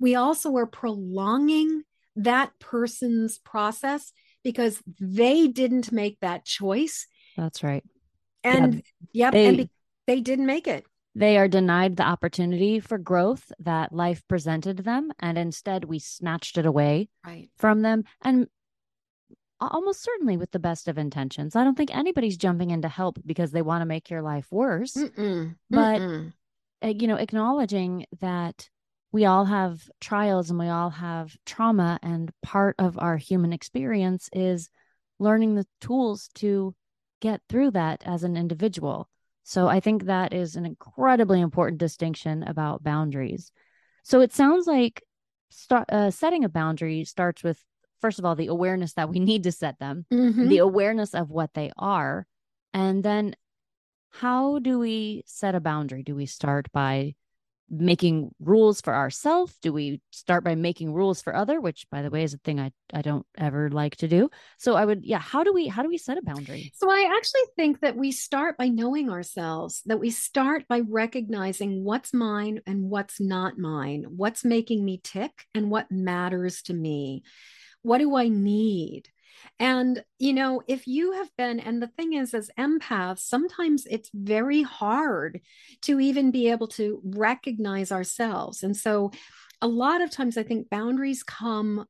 we 0.00 0.14
also 0.14 0.54
are 0.56 0.66
prolonging 0.66 1.82
that 2.16 2.52
person's 2.58 3.38
process 3.38 4.12
because 4.42 4.82
they 5.00 5.48
didn't 5.48 5.92
make 5.92 6.18
that 6.20 6.44
choice. 6.44 7.06
That's 7.36 7.62
right. 7.62 7.84
And 8.44 8.82
yeah, 9.12 9.26
yep, 9.26 9.32
they, 9.32 9.46
and 9.46 9.56
be- 9.56 9.70
they 10.06 10.20
didn't 10.20 10.46
make 10.46 10.66
it. 10.66 10.84
They 11.14 11.36
are 11.38 11.48
denied 11.48 11.96
the 11.96 12.04
opportunity 12.04 12.78
for 12.80 12.96
growth 12.98 13.50
that 13.60 13.92
life 13.92 14.22
presented 14.28 14.78
them, 14.78 15.10
and 15.18 15.36
instead 15.36 15.84
we 15.84 15.98
snatched 15.98 16.58
it 16.58 16.66
away 16.66 17.08
right. 17.26 17.50
from 17.56 17.82
them. 17.82 18.04
And 18.22 18.46
almost 19.60 20.02
certainly 20.02 20.36
with 20.36 20.50
the 20.50 20.58
best 20.58 20.88
of 20.88 20.98
intentions. 20.98 21.56
I 21.56 21.64
don't 21.64 21.76
think 21.76 21.94
anybody's 21.94 22.36
jumping 22.36 22.70
in 22.70 22.82
to 22.82 22.88
help 22.88 23.18
because 23.24 23.50
they 23.50 23.62
want 23.62 23.82
to 23.82 23.86
make 23.86 24.10
your 24.10 24.22
life 24.22 24.46
worse. 24.50 24.94
Mm-mm. 24.94 25.56
But, 25.70 26.00
Mm-mm. 26.00 26.32
Uh, 26.80 26.88
you 26.88 27.08
know, 27.08 27.16
acknowledging 27.16 28.06
that 28.20 28.68
we 29.10 29.24
all 29.24 29.44
have 29.44 29.90
trials 30.00 30.50
and 30.50 30.58
we 30.58 30.68
all 30.68 30.90
have 30.90 31.36
trauma, 31.44 31.98
and 32.02 32.30
part 32.42 32.76
of 32.78 32.98
our 32.98 33.16
human 33.16 33.52
experience 33.52 34.28
is 34.32 34.70
learning 35.18 35.56
the 35.56 35.66
tools 35.80 36.28
to 36.34 36.74
get 37.20 37.40
through 37.48 37.72
that 37.72 38.02
as 38.06 38.22
an 38.22 38.36
individual. 38.36 39.08
So 39.42 39.66
I 39.66 39.80
think 39.80 40.04
that 40.04 40.32
is 40.32 40.54
an 40.54 40.66
incredibly 40.66 41.40
important 41.40 41.80
distinction 41.80 42.44
about 42.44 42.84
boundaries. 42.84 43.50
So 44.04 44.20
it 44.20 44.32
sounds 44.32 44.68
like 44.68 45.02
start, 45.50 45.90
uh, 45.90 46.12
setting 46.12 46.44
a 46.44 46.48
boundary 46.48 47.04
starts 47.04 47.42
with 47.42 47.64
first 48.00 48.18
of 48.18 48.24
all, 48.24 48.34
the 48.34 48.48
awareness 48.48 48.94
that 48.94 49.08
we 49.08 49.18
need 49.18 49.42
to 49.44 49.52
set 49.52 49.78
them, 49.78 50.06
mm-hmm. 50.12 50.48
the 50.48 50.58
awareness 50.58 51.14
of 51.14 51.30
what 51.30 51.54
they 51.54 51.70
are. 51.76 52.26
And 52.72 53.02
then 53.02 53.34
how 54.10 54.58
do 54.58 54.78
we 54.78 55.22
set 55.26 55.54
a 55.54 55.60
boundary? 55.60 56.02
Do 56.02 56.14
we 56.14 56.26
start 56.26 56.70
by 56.72 57.14
making 57.70 58.30
rules 58.40 58.80
for 58.80 58.94
ourselves? 58.94 59.54
Do 59.60 59.72
we 59.72 60.00
start 60.10 60.42
by 60.42 60.54
making 60.54 60.92
rules 60.92 61.20
for 61.20 61.34
other, 61.34 61.60
which 61.60 61.86
by 61.90 62.02
the 62.02 62.10
way 62.10 62.22
is 62.22 62.34
a 62.34 62.38
thing 62.38 62.58
I, 62.58 62.72
I 62.92 63.02
don't 63.02 63.26
ever 63.36 63.70
like 63.70 63.96
to 63.96 64.08
do. 64.08 64.30
So 64.58 64.74
I 64.74 64.84
would, 64.84 65.04
yeah, 65.04 65.18
how 65.18 65.44
do 65.44 65.52
we 65.52 65.66
how 65.68 65.82
do 65.82 65.88
we 65.88 65.98
set 65.98 66.18
a 66.18 66.22
boundary? 66.22 66.72
So 66.76 66.90
I 66.90 67.12
actually 67.16 67.42
think 67.56 67.80
that 67.80 67.96
we 67.96 68.12
start 68.12 68.56
by 68.56 68.68
knowing 68.68 69.10
ourselves, 69.10 69.82
that 69.86 70.00
we 70.00 70.10
start 70.10 70.66
by 70.68 70.80
recognizing 70.80 71.84
what's 71.84 72.14
mine 72.14 72.60
and 72.66 72.84
what's 72.84 73.20
not 73.20 73.58
mine, 73.58 74.04
what's 74.08 74.44
making 74.44 74.84
me 74.84 75.00
tick 75.02 75.46
and 75.54 75.70
what 75.70 75.90
matters 75.90 76.62
to 76.62 76.74
me. 76.74 77.22
What 77.82 77.98
do 77.98 78.16
I 78.16 78.28
need? 78.28 79.08
And, 79.60 80.02
you 80.18 80.32
know, 80.32 80.62
if 80.66 80.86
you 80.86 81.12
have 81.12 81.30
been, 81.36 81.60
and 81.60 81.80
the 81.80 81.88
thing 81.88 82.12
is, 82.12 82.34
as 82.34 82.50
empaths, 82.58 83.20
sometimes 83.20 83.86
it's 83.90 84.10
very 84.12 84.62
hard 84.62 85.40
to 85.82 86.00
even 86.00 86.30
be 86.30 86.50
able 86.50 86.68
to 86.68 87.00
recognize 87.04 87.92
ourselves. 87.92 88.62
And 88.62 88.76
so, 88.76 89.12
a 89.60 89.68
lot 89.68 90.00
of 90.00 90.10
times, 90.10 90.36
I 90.36 90.44
think 90.44 90.70
boundaries 90.70 91.22
come 91.22 91.86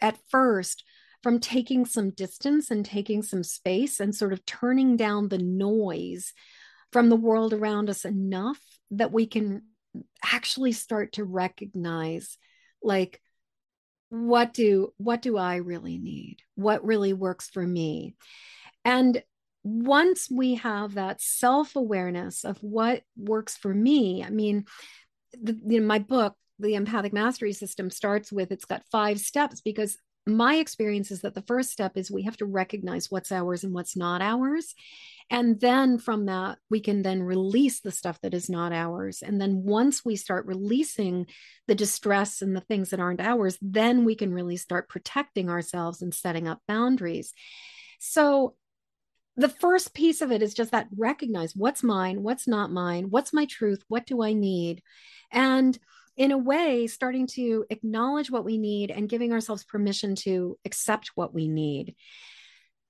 at 0.00 0.18
first 0.28 0.84
from 1.22 1.38
taking 1.38 1.84
some 1.84 2.10
distance 2.10 2.70
and 2.70 2.84
taking 2.84 3.22
some 3.22 3.42
space 3.42 4.00
and 4.00 4.14
sort 4.14 4.32
of 4.32 4.44
turning 4.46 4.96
down 4.96 5.28
the 5.28 5.38
noise 5.38 6.32
from 6.92 7.10
the 7.10 7.16
world 7.16 7.52
around 7.52 7.90
us 7.90 8.04
enough 8.06 8.60
that 8.90 9.12
we 9.12 9.26
can 9.26 9.62
actually 10.24 10.72
start 10.72 11.12
to 11.12 11.24
recognize, 11.24 12.38
like, 12.82 13.20
what 14.10 14.52
do 14.52 14.92
what 14.98 15.22
do 15.22 15.36
i 15.36 15.56
really 15.56 15.98
need? 15.98 16.38
What 16.54 16.84
really 16.84 17.12
works 17.12 17.48
for 17.48 17.66
me? 17.66 18.14
And 18.84 19.22
once 19.62 20.28
we 20.30 20.54
have 20.54 20.94
that 20.94 21.20
self-awareness 21.20 22.44
of 22.44 22.56
what 22.62 23.02
works 23.16 23.56
for 23.56 23.74
me 23.74 24.24
i 24.24 24.30
mean 24.30 24.64
the, 25.40 25.58
you 25.66 25.80
know, 25.80 25.86
my 25.86 25.98
book 25.98 26.34
the 26.58 26.74
empathic 26.74 27.12
mastery 27.12 27.52
system 27.52 27.90
starts 27.90 28.32
with 28.32 28.52
it's 28.52 28.64
got 28.64 28.82
five 28.90 29.20
steps 29.20 29.60
because 29.60 29.98
my 30.26 30.56
experience 30.56 31.10
is 31.10 31.22
that 31.22 31.34
the 31.34 31.42
first 31.42 31.70
step 31.70 31.96
is 31.96 32.10
we 32.10 32.22
have 32.22 32.36
to 32.36 32.46
recognize 32.46 33.10
what's 33.10 33.32
ours 33.32 33.64
and 33.64 33.74
what's 33.74 33.96
not 33.96 34.22
ours 34.22 34.74
and 35.30 35.60
then 35.60 35.98
from 35.98 36.26
that, 36.26 36.58
we 36.68 36.80
can 36.80 37.02
then 37.02 37.22
release 37.22 37.80
the 37.80 37.92
stuff 37.92 38.20
that 38.22 38.34
is 38.34 38.50
not 38.50 38.72
ours. 38.72 39.22
And 39.22 39.40
then 39.40 39.62
once 39.62 40.04
we 40.04 40.16
start 40.16 40.46
releasing 40.46 41.26
the 41.68 41.76
distress 41.76 42.42
and 42.42 42.54
the 42.56 42.60
things 42.60 42.90
that 42.90 42.98
aren't 42.98 43.20
ours, 43.20 43.56
then 43.62 44.04
we 44.04 44.16
can 44.16 44.34
really 44.34 44.56
start 44.56 44.88
protecting 44.88 45.48
ourselves 45.48 46.02
and 46.02 46.12
setting 46.12 46.48
up 46.48 46.60
boundaries. 46.66 47.32
So 48.00 48.56
the 49.36 49.48
first 49.48 49.94
piece 49.94 50.20
of 50.20 50.32
it 50.32 50.42
is 50.42 50.52
just 50.52 50.72
that 50.72 50.88
recognize 50.96 51.54
what's 51.54 51.84
mine, 51.84 52.24
what's 52.24 52.48
not 52.48 52.72
mine, 52.72 53.06
what's 53.10 53.32
my 53.32 53.44
truth, 53.44 53.84
what 53.86 54.06
do 54.06 54.24
I 54.24 54.32
need? 54.32 54.82
And 55.30 55.78
in 56.16 56.32
a 56.32 56.38
way, 56.38 56.88
starting 56.88 57.28
to 57.28 57.64
acknowledge 57.70 58.32
what 58.32 58.44
we 58.44 58.58
need 58.58 58.90
and 58.90 59.08
giving 59.08 59.32
ourselves 59.32 59.62
permission 59.62 60.16
to 60.16 60.58
accept 60.64 61.12
what 61.14 61.32
we 61.32 61.46
need 61.46 61.94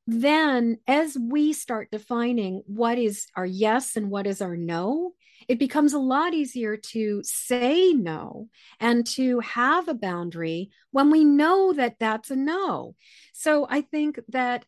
then 0.07 0.78
as 0.87 1.16
we 1.19 1.52
start 1.52 1.90
defining 1.90 2.62
what 2.66 2.99
is 2.99 3.26
our 3.37 3.47
yes 3.47 3.97
and 3.97 4.11
what 4.11 4.26
is 4.26 4.40
our 4.40 4.57
no, 4.57 5.12
it 5.49 5.59
becomes 5.59 5.92
a 5.92 5.99
lot 5.99 6.35
easier 6.35 6.76
to 6.76 7.23
say 7.25 7.92
no 7.92 8.49
and 8.78 9.07
to 9.07 9.40
have 9.40 9.88
a 9.88 9.95
boundary 9.95 10.71
when 10.90 11.11
we 11.11 11.25
know 11.25 11.73
that 11.73 11.97
that's 11.99 12.30
a 12.30 12.37
no. 12.37 12.95
So 13.33 13.66
I 13.69 13.80
think 13.80 14.21
that 14.28 14.64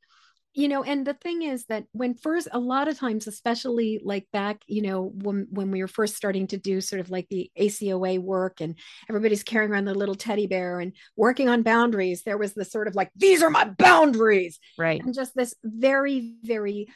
you 0.55 0.69
know 0.69 0.83
and 0.83 1.07
the 1.07 1.15
thing 1.15 1.43
is 1.43 1.65
that 1.67 1.85
when 1.93 2.15
first 2.15 2.49
a 2.53 2.59
lot 2.59 2.89
of 2.89 2.99
times 2.99 3.27
especially 3.27 4.01
like 4.05 4.27
back 4.33 4.63
you 4.67 4.83
know 4.83 5.13
when 5.23 5.47
when 5.51 5.71
we 5.71 5.81
were 5.81 5.89
first 5.89 6.17
starting 6.17 6.47
to 6.47 6.57
do 6.59 6.81
sort 6.81 7.01
of 7.01 7.11
like 7.11 7.27
the 7.31 7.51
ACOA 7.59 8.19
work 8.19 8.61
and 8.61 8.77
everybody's 9.09 9.43
carrying 9.43 9.71
around 9.71 9.87
their 9.87 9.95
little 9.95 10.15
teddy 10.15 10.47
bear 10.47 10.81
and 10.81 10.93
working 11.17 11.49
on 11.49 11.63
boundaries 11.63 12.23
there 12.23 12.39
was 12.39 12.53
this 12.55 12.71
sort 12.71 12.89
of 12.89 12.95
like 12.95 13.11
these 13.17 13.43
are 13.43 13.51
my 13.51 13.65
boundaries! 13.65 14.59
Right. 14.79 15.03
And 15.03 15.15
just 15.15 15.35
this 15.35 15.55
very 15.65 16.35
very 16.43 16.89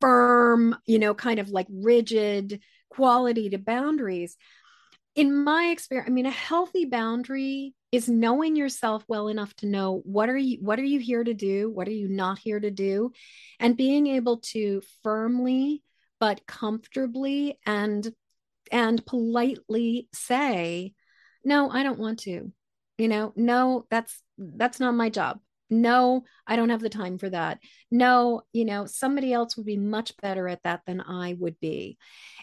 firm 0.00 0.76
you 0.86 0.98
know 0.98 1.14
kind 1.14 1.38
of 1.38 1.50
like 1.50 1.66
rigid 1.70 2.60
quality 2.90 3.50
to 3.50 3.58
boundaries 3.58 4.36
in 5.14 5.44
my 5.44 5.66
experience 5.66 6.08
i 6.08 6.12
mean 6.12 6.26
a 6.26 6.30
healthy 6.30 6.84
boundary 6.84 7.74
is 7.92 8.08
knowing 8.08 8.56
yourself 8.56 9.04
well 9.06 9.28
enough 9.28 9.54
to 9.56 9.66
know 9.66 10.00
what 10.04 10.30
are 10.30 10.36
you 10.36 10.56
what 10.62 10.78
are 10.78 10.84
you 10.84 10.98
here 10.98 11.22
to 11.22 11.34
do? 11.34 11.70
What 11.70 11.86
are 11.86 11.92
you 11.92 12.08
not 12.08 12.38
here 12.38 12.58
to 12.58 12.70
do? 12.70 13.12
And 13.60 13.76
being 13.76 14.06
able 14.06 14.38
to 14.52 14.80
firmly 15.02 15.82
but 16.18 16.46
comfortably 16.46 17.58
and 17.66 18.10
and 18.70 19.04
politely 19.04 20.08
say 20.14 20.94
no 21.44 21.70
i 21.70 21.82
don't 21.82 21.98
want 21.98 22.20
to. 22.20 22.50
You 22.96 23.08
know 23.08 23.32
no 23.36 23.86
that's 23.90 24.22
that's 24.38 24.80
not 24.80 24.94
my 24.94 25.10
job. 25.10 25.40
No 25.68 26.24
i 26.46 26.56
don't 26.56 26.70
have 26.70 26.80
the 26.80 26.88
time 26.88 27.18
for 27.18 27.28
that. 27.28 27.58
No 27.90 28.40
you 28.54 28.64
know 28.64 28.86
somebody 28.86 29.34
else 29.34 29.54
would 29.58 29.66
be 29.66 29.76
much 29.76 30.16
better 30.16 30.48
at 30.48 30.62
that 30.64 30.80
than 30.86 31.02
i 31.02 31.36
would 31.38 31.60
be. 31.60 31.98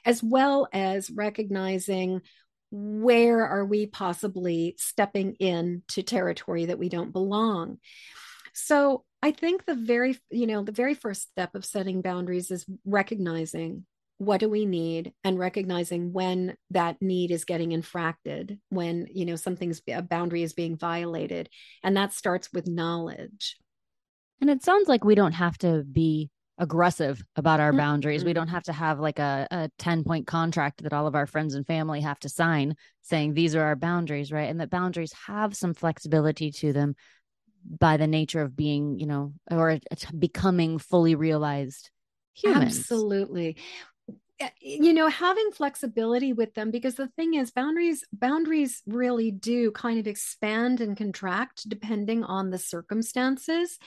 As 0.05 0.21
well 0.21 0.67
as 0.71 1.09
recognizing 1.09 2.21
where 2.71 3.45
are 3.45 3.65
we 3.65 3.85
possibly 3.85 4.75
stepping 4.77 5.35
into 5.35 6.03
territory 6.03 6.65
that 6.65 6.79
we 6.79 6.89
don't 6.89 7.13
belong? 7.13 7.79
So 8.53 9.03
i 9.21 9.31
think 9.31 9.65
the 9.65 9.75
very 9.75 10.17
you 10.29 10.47
know 10.47 10.63
the 10.63 10.71
very 10.71 10.93
first 10.93 11.23
step 11.23 11.53
of 11.53 11.65
setting 11.65 12.01
boundaries 12.01 12.51
is 12.51 12.65
recognizing 12.85 13.85
what 14.19 14.41
do 14.41 14.49
we 14.49 14.65
need 14.65 15.13
and 15.23 15.39
recognizing 15.39 16.11
when 16.11 16.55
that 16.71 17.01
need 17.01 17.31
is 17.31 17.45
getting 17.45 17.69
infracted 17.69 18.59
when 18.69 19.07
you 19.13 19.25
know 19.25 19.37
something's 19.37 19.81
a 19.87 20.01
boundary 20.01 20.43
is 20.43 20.51
being 20.53 20.77
violated 20.77 21.49
and 21.83 21.95
that 21.95 22.13
starts 22.13 22.51
with 22.53 22.67
knowledge. 22.67 23.55
And 24.41 24.49
it 24.49 24.61
sounds 24.61 24.89
like 24.89 25.03
we 25.05 25.15
don't 25.15 25.33
have 25.33 25.57
to 25.59 25.83
be 25.83 26.29
aggressive 26.59 27.23
about 27.35 27.59
our 27.59 27.69
mm-hmm. 27.71 27.77
boundaries. 27.77 28.23
We 28.23 28.33
don't 28.33 28.45
mm-hmm. 28.45 28.55
have 28.55 28.63
to 28.63 28.73
have 28.73 28.99
like 28.99 29.17
a, 29.17 29.47
a 29.49 29.69
10 29.79 30.03
point 30.03 30.27
contract 30.27 30.83
that 30.83 30.93
all 30.93 31.07
of 31.07 31.15
our 31.15 31.25
friends 31.25 31.55
and 31.55 31.65
family 31.65 32.01
have 32.01 32.19
to 32.19 32.29
sign 32.29 32.75
saying 33.01 33.33
these 33.33 33.55
are 33.55 33.63
our 33.63 33.75
boundaries, 33.75 34.31
right? 34.31 34.49
And 34.49 34.59
that 34.59 34.69
boundaries 34.69 35.13
have 35.25 35.55
some 35.55 35.73
flexibility 35.73 36.51
to 36.51 36.73
them 36.73 36.95
by 37.65 37.97
the 37.97 38.07
nature 38.07 38.41
of 38.41 38.55
being, 38.55 38.99
you 38.99 39.07
know, 39.07 39.33
or 39.49 39.79
becoming 40.17 40.77
fully 40.77 41.15
realized 41.15 41.89
humans. 42.33 42.79
Absolutely. 42.79 43.57
You 44.61 44.93
know, 44.93 45.09
having 45.09 45.51
flexibility 45.51 46.31
with 46.31 46.53
them 46.53 46.71
because 46.71 46.95
the 46.95 47.07
thing 47.07 47.33
is 47.33 47.51
boundaries 47.51 48.05
boundaries 48.13 48.81
really 48.85 49.31
do 49.31 49.71
kind 49.71 49.99
of 49.99 50.07
expand 50.07 50.79
and 50.79 50.95
contract 50.95 51.67
depending 51.67 52.23
on 52.23 52.49
the 52.49 52.57
circumstances. 52.57 53.77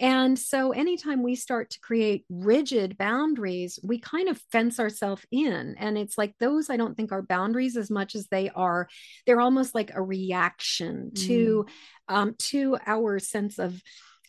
And 0.00 0.38
so, 0.38 0.72
anytime 0.72 1.22
we 1.22 1.34
start 1.34 1.70
to 1.70 1.80
create 1.80 2.24
rigid 2.28 2.96
boundaries, 2.96 3.78
we 3.82 3.98
kind 3.98 4.28
of 4.28 4.40
fence 4.52 4.78
ourselves 4.78 5.24
in. 5.30 5.74
And 5.78 5.98
it's 5.98 6.16
like 6.16 6.34
those, 6.38 6.70
I 6.70 6.76
don't 6.76 6.96
think 6.96 7.10
are 7.10 7.22
boundaries 7.22 7.76
as 7.76 7.90
much 7.90 8.14
as 8.14 8.28
they 8.28 8.50
are, 8.50 8.88
they're 9.26 9.40
almost 9.40 9.74
like 9.74 9.90
a 9.94 10.02
reaction 10.02 11.10
mm. 11.12 11.26
to, 11.26 11.66
um, 12.08 12.34
to 12.50 12.78
our 12.86 13.18
sense 13.18 13.58
of, 13.58 13.82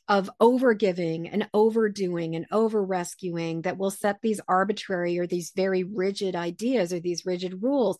of 0.07 0.29
overgiving 0.41 1.29
and 1.31 1.47
overdoing 1.53 2.35
and 2.35 2.47
over 2.51 2.83
rescuing 2.83 3.61
that 3.61 3.77
will 3.77 3.91
set 3.91 4.21
these 4.21 4.41
arbitrary 4.47 5.19
or 5.19 5.27
these 5.27 5.51
very 5.55 5.83
rigid 5.83 6.35
ideas 6.35 6.91
or 6.91 6.99
these 6.99 7.27
rigid 7.27 7.61
rules. 7.61 7.97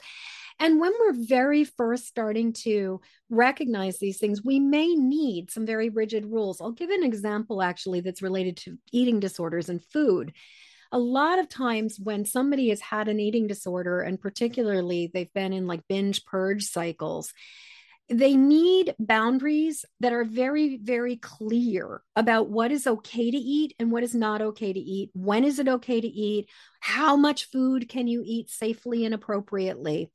And 0.60 0.80
when 0.80 0.92
we're 1.00 1.14
very 1.14 1.64
first 1.64 2.06
starting 2.06 2.52
to 2.64 3.00
recognize 3.30 3.98
these 3.98 4.18
things, 4.18 4.44
we 4.44 4.60
may 4.60 4.94
need 4.94 5.52
some 5.52 5.66
very 5.66 5.90
rigid 5.90 6.26
rules. 6.26 6.60
I'll 6.60 6.72
give 6.72 6.90
an 6.90 7.04
example 7.04 7.62
actually 7.62 8.02
that's 8.02 8.22
related 8.22 8.58
to 8.58 8.78
eating 8.92 9.22
disorders 9.22 9.70
and 9.70 9.82
food. 9.82 10.34
A 10.92 11.00
lot 11.00 11.40
of 11.40 11.48
times 11.48 12.00
when 12.02 12.26
somebody 12.26 12.70
has 12.70 12.82
had 12.82 13.08
an 13.08 13.20
eating 13.20 13.48
disorder, 13.48 14.02
and 14.02 14.20
particularly 14.20 15.10
they've 15.14 15.34
been 15.34 15.54
in 15.54 15.68
like 15.68 15.88
binge 15.88 16.26
purge 16.26 16.64
cycles, 16.64 17.32
they 18.10 18.36
need 18.36 18.96
boundaries 19.00 19.86
that 20.00 20.14
are 20.14 20.24
very 20.24 20.78
very 20.78 21.16
clear 21.16 22.02
about 22.16 22.50
what 22.50 22.72
is 22.72 22.88
okay 22.88 23.30
to 23.30 23.38
eat 23.38 23.76
and 23.80 23.92
what 23.92 24.04
is 24.04 24.16
not 24.16 24.42
okay 24.42 24.74
to 24.74 24.80
eat. 24.80 25.12
When 25.14 25.44
is 25.44 25.60
it 25.60 25.68
okay 25.68 26.02
to 26.02 26.08
eat? 26.08 26.50
How 26.80 27.16
much 27.16 27.50
food 27.52 27.88
can 27.88 28.08
you 28.08 28.24
eat 28.26 28.50
safely 28.50 29.06
and 29.06 29.14
appropriately? 29.14 30.12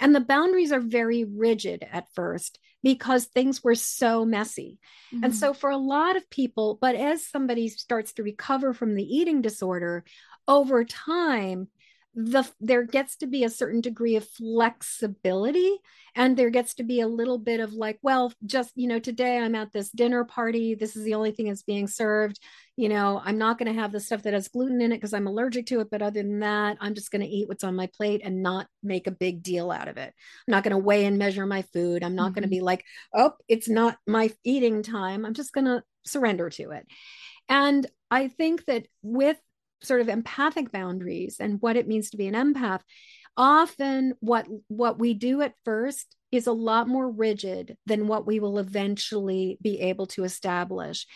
And 0.00 0.14
the 0.14 0.20
boundaries 0.20 0.72
are 0.72 0.80
very 0.80 1.24
rigid 1.24 1.86
at 1.92 2.08
first 2.14 2.58
because 2.82 3.26
things 3.26 3.64
were 3.64 3.74
so 3.74 4.24
messy. 4.24 4.78
Mm-hmm. 5.14 5.24
and 5.24 5.34
so 5.34 5.52
for 5.54 5.70
a 5.70 5.76
lot 5.76 6.16
of 6.16 6.28
people 6.30 6.78
but 6.80 6.94
as 6.94 7.26
somebody 7.26 7.68
starts 7.68 8.14
to 8.14 8.22
recover 8.22 8.72
from 8.72 8.94
the 8.94 9.04
eating 9.04 9.42
disorder 9.42 10.04
over 10.48 10.84
time 10.84 11.68
the 12.14 12.48
there 12.60 12.84
gets 12.84 13.16
to 13.16 13.26
be 13.26 13.44
a 13.44 13.50
certain 13.50 13.80
degree 13.80 14.16
of 14.16 14.26
flexibility 14.28 15.78
and 16.14 16.36
there 16.36 16.50
gets 16.50 16.74
to 16.74 16.84
be 16.84 17.00
a 17.00 17.08
little 17.08 17.38
bit 17.38 17.60
of 17.60 17.72
like 17.72 17.98
well 18.02 18.32
just 18.46 18.72
you 18.76 18.86
know 18.86 18.98
today 18.98 19.38
i'm 19.38 19.54
at 19.54 19.72
this 19.72 19.90
dinner 19.90 20.24
party 20.24 20.74
this 20.74 20.96
is 20.96 21.04
the 21.04 21.14
only 21.14 21.32
thing 21.32 21.48
that's 21.48 21.62
being 21.62 21.86
served 21.86 22.38
you 22.76 22.88
know 22.88 23.20
i'm 23.24 23.38
not 23.38 23.58
going 23.58 23.72
to 23.72 23.80
have 23.80 23.90
the 23.92 24.00
stuff 24.00 24.22
that 24.22 24.32
has 24.32 24.48
gluten 24.48 24.80
in 24.80 24.92
it 24.92 24.96
because 24.96 25.12
i'm 25.12 25.26
allergic 25.26 25.66
to 25.66 25.80
it 25.80 25.90
but 25.90 26.02
other 26.02 26.22
than 26.22 26.40
that 26.40 26.76
i'm 26.80 26.94
just 26.94 27.10
going 27.10 27.22
to 27.22 27.28
eat 27.28 27.48
what's 27.48 27.64
on 27.64 27.74
my 27.74 27.88
plate 27.96 28.20
and 28.24 28.42
not 28.42 28.68
make 28.84 29.06
a 29.06 29.12
big 29.12 29.42
deal 29.42 29.70
out 29.70 29.88
of 29.88 29.96
it. 29.96 30.08
I'm 30.46 30.52
not 30.52 30.62
going 30.62 30.72
to 30.72 30.78
weigh 30.78 31.06
and 31.06 31.18
measure 31.18 31.46
my 31.46 31.62
food. 31.62 32.04
I'm 32.04 32.14
not 32.14 32.26
mm-hmm. 32.26 32.34
going 32.34 32.42
to 32.42 32.48
be 32.48 32.60
like 32.60 32.84
oh 33.14 33.32
it's 33.48 33.68
not 33.68 33.98
my 34.06 34.30
eating 34.44 34.82
time. 34.82 35.24
I'm 35.24 35.34
just 35.34 35.52
going 35.52 35.66
to 35.66 35.82
surrender 36.04 36.50
to 36.50 36.70
it. 36.70 36.86
And 37.48 37.86
i 38.10 38.28
think 38.28 38.64
that 38.66 38.86
with 39.02 39.38
sort 39.84 40.00
of 40.00 40.08
empathic 40.08 40.72
boundaries 40.72 41.36
and 41.40 41.60
what 41.60 41.76
it 41.76 41.88
means 41.88 42.10
to 42.10 42.16
be 42.16 42.26
an 42.26 42.34
empath 42.34 42.80
often 43.36 44.14
what 44.20 44.46
what 44.68 44.98
we 44.98 45.14
do 45.14 45.40
at 45.40 45.54
first 45.64 46.16
is 46.30 46.46
a 46.46 46.52
lot 46.52 46.88
more 46.88 47.08
rigid 47.08 47.76
than 47.86 48.06
what 48.06 48.26
we 48.26 48.40
will 48.40 48.58
eventually 48.58 49.58
be 49.62 49.80
able 49.80 50.06
to 50.06 50.24
establish. 50.24 51.06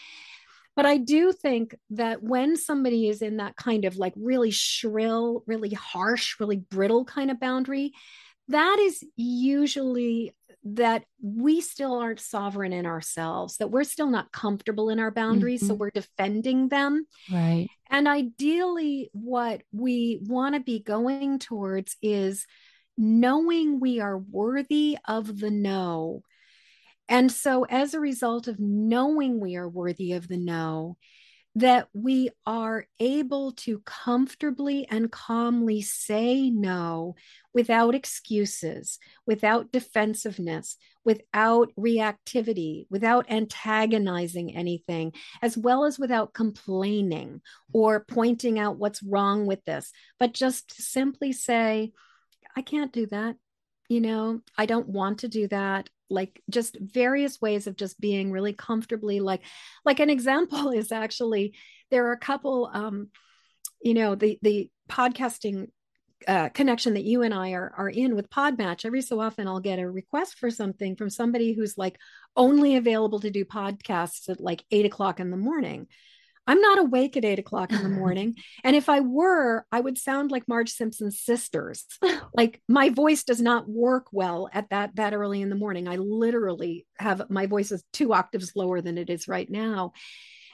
But 0.76 0.86
i 0.86 0.96
do 0.96 1.32
think 1.32 1.74
that 1.90 2.22
when 2.22 2.56
somebody 2.56 3.08
is 3.08 3.20
in 3.20 3.38
that 3.38 3.56
kind 3.56 3.84
of 3.84 3.96
like 3.96 4.14
really 4.16 4.52
shrill 4.52 5.42
really 5.46 5.70
harsh 5.70 6.38
really 6.38 6.56
brittle 6.56 7.04
kind 7.04 7.32
of 7.32 7.40
boundary 7.40 7.92
that 8.46 8.78
is 8.78 9.04
usually 9.16 10.34
that 10.64 11.04
we 11.22 11.60
still 11.60 11.94
aren't 11.94 12.20
sovereign 12.20 12.72
in 12.72 12.86
ourselves, 12.86 13.56
that 13.58 13.70
we're 13.70 13.84
still 13.84 14.08
not 14.08 14.32
comfortable 14.32 14.90
in 14.90 14.98
our 14.98 15.10
boundaries. 15.10 15.60
Mm-hmm. 15.60 15.68
So 15.68 15.74
we're 15.74 15.90
defending 15.90 16.68
them. 16.68 17.06
Right. 17.32 17.68
And 17.90 18.08
ideally, 18.08 19.10
what 19.12 19.62
we 19.72 20.20
want 20.22 20.54
to 20.54 20.60
be 20.60 20.80
going 20.80 21.38
towards 21.38 21.96
is 22.02 22.46
knowing 22.96 23.80
we 23.80 24.00
are 24.00 24.18
worthy 24.18 24.98
of 25.06 25.38
the 25.38 25.50
no. 25.50 26.22
And 27.08 27.32
so, 27.32 27.64
as 27.64 27.94
a 27.94 28.00
result 28.00 28.48
of 28.48 28.60
knowing 28.60 29.40
we 29.40 29.56
are 29.56 29.68
worthy 29.68 30.12
of 30.12 30.28
the 30.28 30.36
no, 30.36 30.98
that 31.58 31.88
we 31.92 32.30
are 32.46 32.86
able 33.00 33.50
to 33.50 33.80
comfortably 33.80 34.86
and 34.88 35.10
calmly 35.10 35.82
say 35.82 36.50
no 36.50 37.16
without 37.52 37.96
excuses, 37.96 39.00
without 39.26 39.72
defensiveness, 39.72 40.76
without 41.04 41.72
reactivity, 41.76 42.86
without 42.90 43.28
antagonizing 43.28 44.54
anything, 44.54 45.12
as 45.42 45.58
well 45.58 45.84
as 45.84 45.98
without 45.98 46.32
complaining 46.32 47.40
or 47.72 48.04
pointing 48.04 48.60
out 48.60 48.78
what's 48.78 49.02
wrong 49.02 49.44
with 49.44 49.64
this, 49.64 49.90
but 50.20 50.32
just 50.32 50.80
simply 50.80 51.32
say, 51.32 51.90
I 52.54 52.62
can't 52.62 52.92
do 52.92 53.06
that. 53.06 53.34
You 53.88 54.00
know, 54.00 54.42
I 54.56 54.66
don't 54.66 54.88
want 54.88 55.20
to 55.20 55.28
do 55.28 55.48
that 55.48 55.90
like 56.10 56.42
just 56.50 56.76
various 56.80 57.40
ways 57.40 57.66
of 57.66 57.76
just 57.76 58.00
being 58.00 58.30
really 58.30 58.52
comfortably 58.52 59.20
like 59.20 59.42
like 59.84 60.00
an 60.00 60.10
example 60.10 60.70
is 60.80 60.92
actually 60.92 61.54
there 61.90 62.06
are 62.06 62.12
a 62.12 62.18
couple 62.18 62.70
um 62.72 63.08
you 63.82 63.94
know 63.94 64.14
the 64.14 64.38
the 64.42 64.70
podcasting 64.88 65.68
uh, 66.26 66.48
connection 66.48 66.94
that 66.94 67.04
you 67.04 67.22
and 67.22 67.32
I 67.32 67.52
are 67.52 67.72
are 67.76 67.88
in 67.88 68.16
with 68.16 68.28
Podmatch. 68.30 68.84
Every 68.84 69.02
so 69.02 69.20
often, 69.20 69.46
I'll 69.46 69.60
get 69.60 69.78
a 69.78 69.88
request 69.88 70.38
for 70.38 70.50
something 70.50 70.96
from 70.96 71.10
somebody 71.10 71.52
who's 71.52 71.78
like 71.78 71.96
only 72.36 72.76
available 72.76 73.20
to 73.20 73.30
do 73.30 73.44
podcasts 73.44 74.28
at 74.28 74.40
like 74.40 74.64
eight 74.70 74.84
o'clock 74.84 75.20
in 75.20 75.30
the 75.30 75.36
morning. 75.36 75.86
I'm 76.48 76.62
not 76.62 76.78
awake 76.78 77.16
at 77.18 77.26
eight 77.26 77.38
o'clock 77.38 77.70
in 77.70 77.82
the 77.82 77.90
mm-hmm. 77.90 77.98
morning. 77.98 78.36
and 78.64 78.74
if 78.74 78.88
I 78.88 79.00
were, 79.00 79.66
I 79.70 79.80
would 79.80 79.98
sound 79.98 80.30
like 80.30 80.48
Marge 80.48 80.70
Simpson's 80.70 81.20
sisters. 81.20 81.84
like 82.34 82.62
my 82.66 82.88
voice 82.88 83.22
does 83.22 83.40
not 83.40 83.68
work 83.68 84.06
well 84.12 84.48
at 84.52 84.70
that 84.70 84.96
that 84.96 85.12
early 85.12 85.42
in 85.42 85.50
the 85.50 85.56
morning. 85.56 85.86
I 85.86 85.96
literally 85.96 86.86
have 86.98 87.28
my 87.28 87.46
voice 87.46 87.70
is 87.70 87.84
two 87.92 88.14
octaves 88.14 88.52
lower 88.56 88.80
than 88.80 88.96
it 88.96 89.10
is 89.10 89.28
right 89.28 89.48
now. 89.48 89.92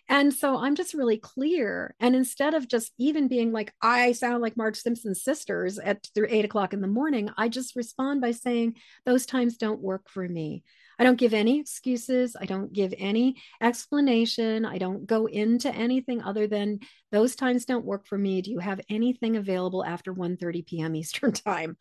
And 0.08 0.34
so 0.34 0.58
I'm 0.58 0.74
just 0.74 0.94
really 0.94 1.16
clear. 1.16 1.94
And 1.98 2.14
instead 2.14 2.54
of 2.54 2.68
just 2.68 2.92
even 2.98 3.28
being 3.28 3.52
like, 3.52 3.72
I 3.80 4.12
sound 4.12 4.42
like 4.42 4.56
Marge 4.56 4.76
Simpson's 4.76 5.22
sisters 5.22 5.78
at 5.78 6.06
eight 6.28 6.44
o'clock 6.44 6.74
in 6.74 6.80
the 6.80 6.88
morning, 6.88 7.30
I 7.38 7.48
just 7.48 7.76
respond 7.76 8.20
by 8.20 8.32
saying, 8.32 8.74
those 9.06 9.24
times 9.24 9.56
don't 9.56 9.80
work 9.80 10.10
for 10.10 10.28
me. 10.28 10.64
I 10.98 11.04
don't 11.04 11.18
give 11.18 11.34
any 11.34 11.60
excuses. 11.60 12.36
I 12.40 12.46
don't 12.46 12.72
give 12.72 12.94
any 12.98 13.36
explanation. 13.60 14.64
I 14.64 14.78
don't 14.78 15.06
go 15.06 15.26
into 15.26 15.72
anything 15.74 16.22
other 16.22 16.46
than 16.46 16.80
those 17.10 17.36
times 17.36 17.64
don't 17.64 17.84
work 17.84 18.06
for 18.06 18.18
me. 18.18 18.42
Do 18.42 18.50
you 18.50 18.58
have 18.58 18.80
anything 18.88 19.36
available 19.36 19.84
after 19.84 20.12
1:30 20.12 20.66
p.m. 20.66 20.94
Eastern 20.94 21.32
time? 21.32 21.76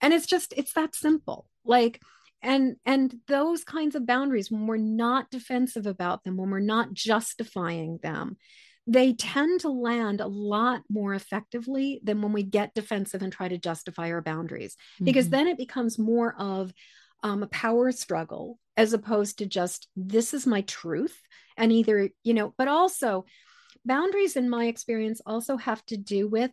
And 0.00 0.12
it's 0.12 0.26
just 0.26 0.52
it's 0.56 0.72
that 0.74 0.94
simple. 0.94 1.46
Like 1.64 2.00
and 2.42 2.76
and 2.84 3.14
those 3.28 3.64
kinds 3.64 3.94
of 3.94 4.06
boundaries 4.06 4.50
when 4.50 4.66
we're 4.66 4.76
not 4.76 5.30
defensive 5.30 5.86
about 5.86 6.24
them, 6.24 6.36
when 6.36 6.50
we're 6.50 6.60
not 6.60 6.92
justifying 6.92 7.98
them, 8.02 8.36
they 8.86 9.12
tend 9.14 9.60
to 9.60 9.68
land 9.68 10.20
a 10.20 10.26
lot 10.26 10.82
more 10.88 11.14
effectively 11.14 12.00
than 12.04 12.22
when 12.22 12.32
we 12.32 12.42
get 12.42 12.74
defensive 12.74 13.22
and 13.22 13.32
try 13.32 13.48
to 13.48 13.58
justify 13.58 14.12
our 14.12 14.22
boundaries 14.22 14.76
because 15.02 15.26
mm-hmm. 15.26 15.32
then 15.32 15.48
it 15.48 15.58
becomes 15.58 15.98
more 15.98 16.34
of 16.38 16.72
um, 17.22 17.42
a 17.42 17.48
power 17.48 17.92
struggle 17.92 18.58
as 18.76 18.92
opposed 18.92 19.38
to 19.38 19.46
just 19.46 19.88
this 19.96 20.34
is 20.34 20.46
my 20.46 20.60
truth 20.62 21.18
and 21.56 21.72
either 21.72 22.10
you 22.22 22.34
know 22.34 22.54
but 22.58 22.68
also 22.68 23.24
boundaries 23.84 24.36
in 24.36 24.50
my 24.50 24.66
experience 24.66 25.20
also 25.24 25.56
have 25.56 25.84
to 25.86 25.96
do 25.96 26.28
with 26.28 26.50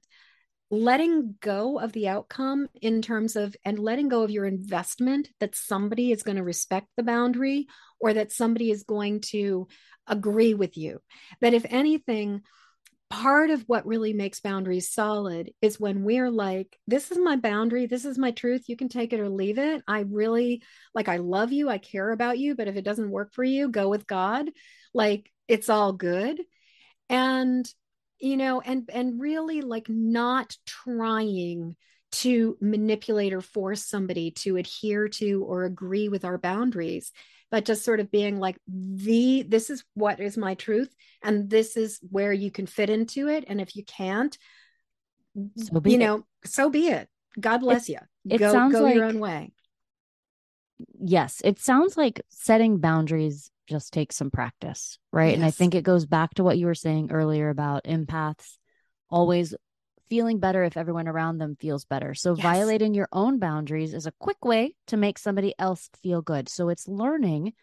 letting 0.73 1.35
go 1.39 1.79
of 1.79 1.91
the 1.91 2.07
outcome 2.07 2.67
in 2.81 3.01
terms 3.01 3.35
of 3.35 3.55
and 3.63 3.77
letting 3.77 4.09
go 4.09 4.23
of 4.23 4.31
your 4.31 4.45
investment 4.45 5.29
that 5.39 5.55
somebody 5.55 6.11
is 6.11 6.23
going 6.23 6.37
to 6.37 6.43
respect 6.43 6.87
the 6.97 7.03
boundary 7.03 7.67
or 7.99 8.13
that 8.13 8.31
somebody 8.31 8.71
is 8.71 8.83
going 8.83 9.21
to 9.21 9.67
agree 10.07 10.55
with 10.55 10.75
you. 10.75 10.99
That 11.41 11.53
if 11.53 11.63
anything 11.69 12.41
part 13.09 13.49
of 13.49 13.63
what 13.67 13.85
really 13.85 14.13
makes 14.13 14.39
boundaries 14.39 14.91
solid 14.91 15.51
is 15.61 15.79
when 15.79 16.03
we're 16.03 16.31
like 16.31 16.77
this 16.87 17.11
is 17.11 17.17
my 17.17 17.35
boundary. 17.35 17.85
This 17.85 18.05
is 18.05 18.17
my 18.17 18.31
truth. 18.31 18.63
You 18.67 18.75
can 18.75 18.89
take 18.89 19.13
it 19.13 19.19
or 19.19 19.29
leave 19.29 19.59
it. 19.59 19.83
I 19.87 19.99
really 20.01 20.63
like 20.95 21.07
i 21.07 21.17
love 21.17 21.51
you. 21.51 21.69
I 21.69 21.77
care 21.77 22.11
about 22.11 22.39
you. 22.39 22.55
But 22.55 22.67
if 22.67 22.75
it 22.75 22.85
doesn't 22.85 23.11
work 23.11 23.33
for 23.33 23.43
you 23.43 23.69
go 23.69 23.89
with 23.89 24.07
god. 24.07 24.49
Like 24.93 25.31
it's 25.47 25.69
all 25.69 25.93
good. 25.93 26.41
And 27.09 27.71
you 28.19 28.37
know 28.37 28.61
and 28.61 28.89
and 28.91 29.19
really 29.19 29.61
like 29.61 29.89
not 29.89 30.55
trying 30.65 31.75
to 32.11 32.57
manipulate 32.61 33.33
or 33.33 33.41
force 33.41 33.85
somebody 33.85 34.31
to 34.31 34.55
adhere 34.55 35.07
to 35.09 35.43
or 35.43 35.65
agree 35.65 36.09
with 36.09 36.23
our 36.23 36.37
boundaries 36.37 37.11
but 37.53 37.65
just 37.65 37.85
sort 37.85 37.99
of 37.99 38.09
being 38.09 38.39
like 38.39 38.57
the 38.67 39.45
this 39.47 39.69
is 39.69 39.83
what 39.93 40.19
is 40.19 40.35
my 40.37 40.55
truth 40.55 40.91
and 41.21 41.51
this 41.51 41.77
is 41.77 41.99
where 42.09 42.33
you 42.33 42.49
can 42.49 42.65
fit 42.65 42.89
into 42.89 43.27
it 43.29 43.43
and 43.47 43.61
if 43.61 43.75
you 43.75 43.85
can't 43.85 44.39
so 45.57 45.79
you 45.85 45.99
know 45.99 46.25
so 46.43 46.71
be 46.71 46.87
it. 46.87 47.07
God 47.39 47.59
bless 47.59 47.87
it, 47.87 47.99
you 48.23 48.39
go, 48.39 48.51
sounds 48.51 48.73
go 48.73 48.81
like, 48.81 48.95
your 48.95 49.05
own 49.05 49.19
way. 49.19 49.51
Yes 50.99 51.43
it 51.45 51.59
sounds 51.59 51.95
like 51.95 52.23
setting 52.29 52.79
boundaries 52.79 53.51
just 53.69 53.93
takes 53.93 54.15
some 54.15 54.31
practice 54.31 54.97
right? 55.11 55.27
Yes. 55.27 55.35
and 55.35 55.45
i 55.45 55.51
think 55.51 55.75
it 55.75 55.83
goes 55.83 56.07
back 56.07 56.33
to 56.33 56.43
what 56.43 56.57
you 56.57 56.65
were 56.65 56.73
saying 56.73 57.11
earlier 57.11 57.49
about 57.49 57.83
empaths 57.83 58.57
always 59.11 59.53
feeling 60.13 60.37
better 60.37 60.63
if 60.63 60.77
everyone 60.77 61.07
around 61.07 61.39
them 61.39 61.55
feels 61.59 61.85
better. 61.85 62.13
So, 62.13 62.35
yes. 62.35 62.43
violating 62.43 62.93
your 62.93 63.09
own 63.11 63.39
boundaries 63.39 63.95
is 63.95 64.05
a 64.05 64.13
quick 64.19 64.45
way 64.45 64.75
to 64.87 64.95
make 64.95 65.17
somebody 65.17 65.55
else 65.57 65.89
feel 66.03 66.21
good. 66.21 66.49
So, 66.49 66.69
it's 66.69 66.87
learning 66.87 67.53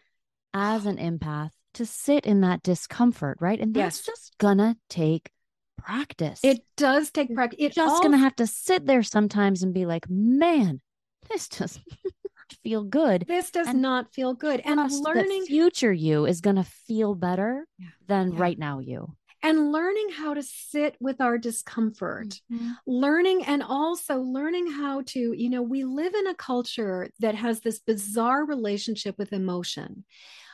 as 0.53 0.85
an 0.85 0.97
empath 1.09 1.51
to 1.75 1.85
sit 1.85 2.25
in 2.25 2.41
that 2.41 2.61
discomfort, 2.61 3.37
right? 3.39 3.57
And 3.57 3.73
that's 3.73 3.99
yes. 3.99 4.05
just 4.05 4.37
gonna 4.37 4.75
take 4.89 5.31
practice. 5.77 6.41
It 6.43 6.59
does 6.75 7.09
take 7.09 7.33
practice. 7.33 7.57
It's 7.61 7.75
just 7.75 7.95
all... 7.95 8.01
gonna 8.01 8.17
have 8.17 8.35
to 8.35 8.47
sit 8.47 8.85
there 8.85 9.01
sometimes 9.01 9.63
and 9.63 9.73
be 9.73 9.85
like, 9.85 10.09
man, 10.09 10.81
this 11.29 11.47
does 11.47 11.79
not 12.03 12.59
feel 12.65 12.83
good. 12.83 13.23
This 13.29 13.51
does 13.51 13.69
and 13.69 13.81
not 13.81 14.13
feel 14.13 14.33
good. 14.33 14.61
And 14.65 14.91
learning 14.91 15.45
future 15.45 15.93
you 15.93 16.25
is 16.25 16.41
gonna 16.41 16.65
feel 16.65 17.15
better 17.15 17.65
yeah. 17.79 17.87
than 18.07 18.33
yeah. 18.33 18.39
right 18.39 18.59
now 18.59 18.79
you 18.79 19.15
and 19.43 19.71
learning 19.71 20.09
how 20.15 20.33
to 20.33 20.43
sit 20.43 20.95
with 20.99 21.21
our 21.21 21.37
discomfort. 21.37 22.39
Mm-hmm. 22.51 22.71
learning 22.85 23.43
and 23.45 23.63
also 23.63 24.17
learning 24.19 24.71
how 24.71 25.01
to 25.07 25.33
you 25.33 25.49
know 25.49 25.61
we 25.61 25.83
live 25.83 26.13
in 26.13 26.27
a 26.27 26.35
culture 26.35 27.09
that 27.19 27.35
has 27.35 27.61
this 27.61 27.79
bizarre 27.79 28.45
relationship 28.45 29.17
with 29.17 29.33
emotion. 29.33 30.05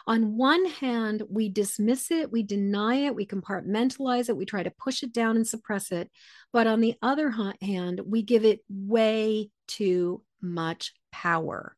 On 0.06 0.38
one 0.38 0.66
hand 0.66 1.24
we 1.30 1.50
dismiss 1.50 2.12
it 2.12 2.32
we 2.32 2.44
deny 2.44 2.96
it 3.06 3.16
we 3.16 3.26
compartmentalize 3.26 4.30
it 4.30 4.38
we 4.38 4.46
try 4.46 4.64
to 4.64 4.72
push 4.72 5.04
it 5.04 5.14
down 5.14 5.36
and 5.36 5.48
suppress 5.48 5.92
it. 5.92 6.10
But 6.54 6.68
on 6.68 6.82
the 6.82 6.96
other 7.02 7.34
hand 7.62 8.02
we 8.06 8.22
give 8.22 8.46
it 8.46 8.62
way 8.70 9.50
too 9.68 10.24
much 10.42 10.94
power 11.12 11.76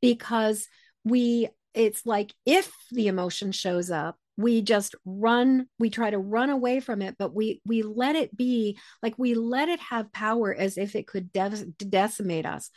because 0.00 0.68
we 1.04 1.48
it's 1.74 2.04
like 2.04 2.34
if 2.44 2.72
the 2.90 3.08
emotion 3.08 3.52
shows 3.52 3.90
up 3.90 4.16
we 4.38 4.62
just 4.62 4.94
run 5.04 5.66
we 5.80 5.90
try 5.90 6.08
to 6.08 6.18
run 6.18 6.48
away 6.48 6.78
from 6.78 7.02
it 7.02 7.16
but 7.18 7.34
we 7.34 7.60
we 7.66 7.82
let 7.82 8.14
it 8.14 8.34
be 8.34 8.78
like 9.02 9.18
we 9.18 9.34
let 9.34 9.68
it 9.68 9.80
have 9.80 10.12
power 10.12 10.54
as 10.54 10.78
if 10.78 10.94
it 10.94 11.06
could 11.06 11.30
de- 11.32 11.66
decimate 11.76 12.46
us. 12.46 12.70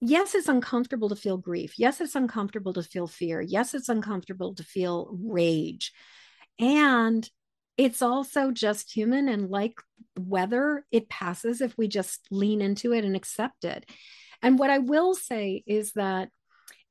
Yes 0.00 0.34
it's 0.34 0.48
uncomfortable 0.48 1.08
to 1.08 1.16
feel 1.16 1.38
grief. 1.38 1.78
Yes 1.78 2.00
it's 2.00 2.16
uncomfortable 2.16 2.74
to 2.74 2.82
feel 2.82 3.06
fear. 3.06 3.40
Yes 3.40 3.72
it's 3.72 3.88
uncomfortable 3.88 4.54
to 4.56 4.64
feel 4.64 5.16
rage. 5.22 5.92
And 6.58 7.28
it's 7.78 8.02
also 8.02 8.50
just 8.50 8.92
human 8.92 9.28
and 9.28 9.48
like 9.48 9.80
weather 10.18 10.84
it 10.90 11.08
passes 11.08 11.60
if 11.60 11.78
we 11.78 11.86
just 11.86 12.26
lean 12.30 12.60
into 12.60 12.92
it 12.92 13.04
and 13.04 13.14
accept 13.14 13.64
it. 13.64 13.88
And 14.42 14.58
what 14.58 14.70
i 14.70 14.78
will 14.78 15.14
say 15.14 15.62
is 15.66 15.92
that 15.92 16.28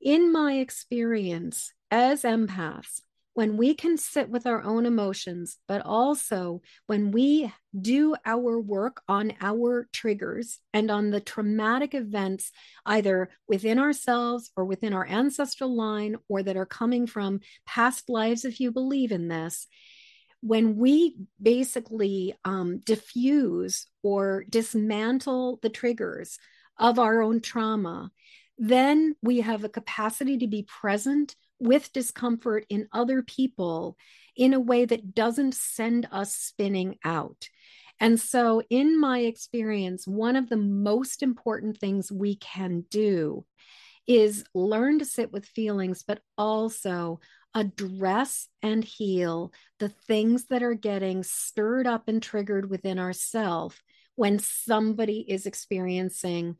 in 0.01 0.31
my 0.31 0.53
experience 0.53 1.73
as 1.91 2.23
empaths 2.23 3.01
when 3.35 3.57
we 3.57 3.73
can 3.73 3.97
sit 3.97 4.29
with 4.29 4.47
our 4.47 4.63
own 4.63 4.85
emotions, 4.85 5.57
but 5.67 5.81
also 5.85 6.61
when 6.87 7.11
we 7.11 7.53
do 7.79 8.15
our 8.25 8.59
work 8.59 9.01
on 9.09 9.33
our 9.41 9.87
triggers 9.91 10.59
and 10.73 10.89
on 10.89 11.11
the 11.11 11.19
traumatic 11.19 11.93
events, 11.93 12.51
either 12.85 13.29
within 13.45 13.77
ourselves 13.77 14.51
or 14.55 14.63
within 14.63 14.93
our 14.93 15.05
ancestral 15.05 15.75
line, 15.75 16.15
or 16.29 16.43
that 16.43 16.55
are 16.55 16.65
coming 16.65 17.05
from 17.05 17.41
past 17.65 18.09
lives, 18.09 18.45
if 18.45 18.61
you 18.61 18.71
believe 18.71 19.11
in 19.11 19.27
this, 19.27 19.67
when 20.39 20.77
we 20.77 21.17
basically 21.41 22.33
um, 22.45 22.79
diffuse 22.85 23.87
or 24.01 24.45
dismantle 24.49 25.59
the 25.61 25.69
triggers 25.69 26.39
of 26.79 26.99
our 26.99 27.21
own 27.21 27.41
trauma, 27.41 28.11
then 28.57 29.13
we 29.21 29.41
have 29.41 29.65
a 29.65 29.69
capacity 29.69 30.37
to 30.37 30.47
be 30.47 30.63
present 30.63 31.35
with 31.59 31.93
discomfort 31.93 32.65
in 32.69 32.87
other 32.91 33.21
people 33.21 33.97
in 34.35 34.53
a 34.53 34.59
way 34.59 34.85
that 34.85 35.15
doesn't 35.15 35.55
send 35.55 36.07
us 36.11 36.35
spinning 36.35 36.97
out. 37.03 37.47
And 37.99 38.19
so, 38.19 38.61
in 38.69 38.99
my 38.99 39.19
experience, 39.19 40.05
one 40.05 40.35
of 40.35 40.49
the 40.49 40.57
most 40.57 41.23
important 41.23 41.77
things 41.77 42.11
we 42.11 42.35
can 42.35 42.83
do 42.89 43.45
is 44.05 44.43
learn 44.53 44.99
to 44.99 45.05
sit 45.05 45.31
with 45.31 45.45
feelings, 45.45 46.03
but 46.05 46.19
also 46.37 47.19
address 47.53 48.49
and 48.61 48.83
heal 48.83 49.53
the 49.79 49.87
things 49.87 50.47
that 50.47 50.61
are 50.61 50.73
getting 50.73 51.23
stirred 51.23 51.87
up 51.87 52.09
and 52.09 52.21
triggered 52.21 52.69
within 52.69 52.99
ourselves 52.99 53.77
when 54.15 54.39
somebody 54.39 55.25
is 55.27 55.45
experiencing 55.45 56.57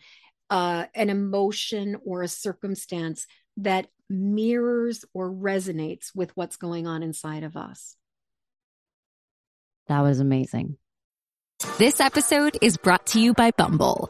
uh, 0.50 0.86
an 0.96 1.10
emotion 1.10 1.98
or 2.06 2.22
a 2.22 2.28
circumstance 2.28 3.28
that 3.58 3.88
mirrors 4.10 5.06
or 5.14 5.32
resonates 5.32 6.12
with 6.14 6.36
what's 6.36 6.58
going 6.58 6.88
on 6.88 7.04
inside 7.04 7.44
of 7.44 7.58
us. 7.58 7.96
That 9.88 10.02
was 10.02 10.20
amazing. 10.20 10.78
This 11.78 12.00
episode 12.00 12.58
is 12.62 12.78
brought 12.78 13.08
to 13.08 13.20
you 13.20 13.34
by 13.34 13.52
Bumble. 13.52 14.10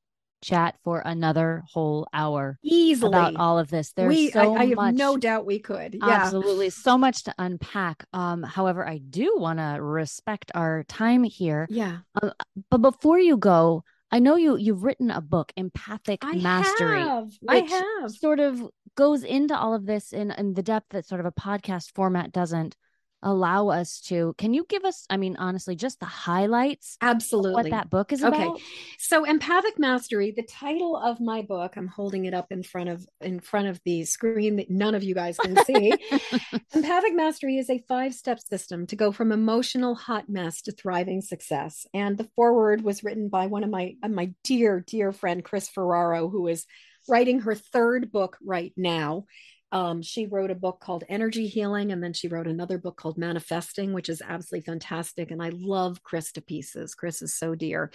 chat 0.41 0.75
for 0.83 0.99
another 0.99 1.63
whole 1.71 2.07
hour 2.13 2.57
easily 2.63 3.09
about 3.09 3.35
all 3.35 3.59
of 3.59 3.69
this. 3.69 3.93
There's 3.93 4.09
we, 4.09 4.31
so 4.31 4.55
I, 4.55 4.61
I 4.61 4.65
have 4.67 4.75
much, 4.75 4.95
no 4.95 5.17
doubt 5.17 5.45
we 5.45 5.59
could. 5.59 5.93
Yeah. 5.95 6.09
Absolutely. 6.09 6.69
So 6.69 6.97
much 6.97 7.23
to 7.23 7.33
unpack. 7.37 8.05
Um, 8.13 8.43
however, 8.43 8.87
I 8.87 8.97
do 8.97 9.35
want 9.37 9.59
to 9.59 9.81
respect 9.81 10.51
our 10.55 10.83
time 10.83 11.23
here. 11.23 11.67
Yeah. 11.69 11.99
Uh, 12.21 12.31
but 12.69 12.79
before 12.79 13.19
you 13.19 13.37
go, 13.37 13.83
I 14.11 14.19
know 14.19 14.35
you 14.35 14.57
you've 14.57 14.83
written 14.83 15.09
a 15.09 15.21
book, 15.21 15.53
Empathic 15.55 16.19
I 16.23 16.35
Mastery. 16.35 16.99
Have. 16.99 17.31
I 17.47 17.59
have. 17.59 18.11
Sort 18.11 18.39
of 18.39 18.61
goes 18.95 19.23
into 19.23 19.57
all 19.57 19.73
of 19.73 19.85
this 19.85 20.11
in, 20.11 20.31
in 20.31 20.53
the 20.53 20.63
depth 20.63 20.87
that 20.89 21.05
sort 21.05 21.21
of 21.21 21.25
a 21.25 21.31
podcast 21.31 21.93
format 21.95 22.31
doesn't 22.31 22.75
allow 23.23 23.69
us 23.69 24.01
to 24.01 24.33
can 24.37 24.53
you 24.53 24.65
give 24.67 24.83
us 24.85 25.05
i 25.09 25.17
mean 25.17 25.35
honestly 25.37 25.75
just 25.75 25.99
the 25.99 26.05
highlights 26.05 26.97
absolutely 27.01 27.53
what 27.53 27.69
that 27.69 27.89
book 27.89 28.11
is 28.11 28.23
okay. 28.23 28.43
about? 28.43 28.59
So 28.97 29.25
empathic 29.25 29.77
mastery 29.77 30.33
the 30.35 30.43
title 30.43 30.95
of 30.95 31.19
my 31.19 31.41
book 31.41 31.73
i'm 31.77 31.87
holding 31.87 32.25
it 32.25 32.33
up 32.33 32.51
in 32.51 32.63
front 32.63 32.89
of 32.89 33.05
in 33.19 33.39
front 33.39 33.67
of 33.67 33.79
the 33.85 34.05
screen 34.05 34.57
that 34.57 34.69
none 34.69 34.95
of 34.95 35.03
you 35.03 35.13
guys 35.13 35.37
can 35.37 35.63
see. 35.65 35.93
Empathic 36.73 37.15
mastery 37.15 37.57
is 37.57 37.69
a 37.69 37.83
five 37.87 38.13
step 38.13 38.39
system 38.39 38.87
to 38.87 38.95
go 38.95 39.11
from 39.11 39.31
emotional 39.31 39.95
hot 39.95 40.29
mess 40.29 40.61
to 40.63 40.71
thriving 40.71 41.21
success. 41.21 41.85
And 41.93 42.17
the 42.17 42.29
foreword 42.35 42.83
was 42.83 43.03
written 43.03 43.29
by 43.29 43.47
one 43.47 43.63
of 43.63 43.69
my 43.69 43.95
uh, 44.03 44.09
my 44.09 44.33
dear 44.43 44.83
dear 44.85 45.11
friend 45.11 45.43
Kris 45.43 45.69
Ferraro 45.69 46.29
who 46.29 46.47
is 46.47 46.65
writing 47.09 47.41
her 47.41 47.55
third 47.55 48.11
book 48.11 48.37
right 48.43 48.73
now 48.77 49.25
um, 49.71 50.01
she 50.01 50.25
wrote 50.25 50.51
a 50.51 50.55
book 50.55 50.79
called 50.79 51.03
Energy 51.07 51.47
Healing, 51.47 51.91
and 51.91 52.03
then 52.03 52.13
she 52.13 52.27
wrote 52.27 52.47
another 52.47 52.77
book 52.77 52.97
called 52.97 53.17
Manifesting, 53.17 53.93
which 53.93 54.09
is 54.09 54.21
absolutely 54.21 54.65
fantastic. 54.65 55.31
And 55.31 55.41
I 55.41 55.49
love 55.53 56.03
Kris 56.03 56.31
to 56.33 56.41
pieces. 56.41 56.95
Kris 56.95 57.21
is 57.21 57.33
so 57.33 57.55
dear. 57.55 57.91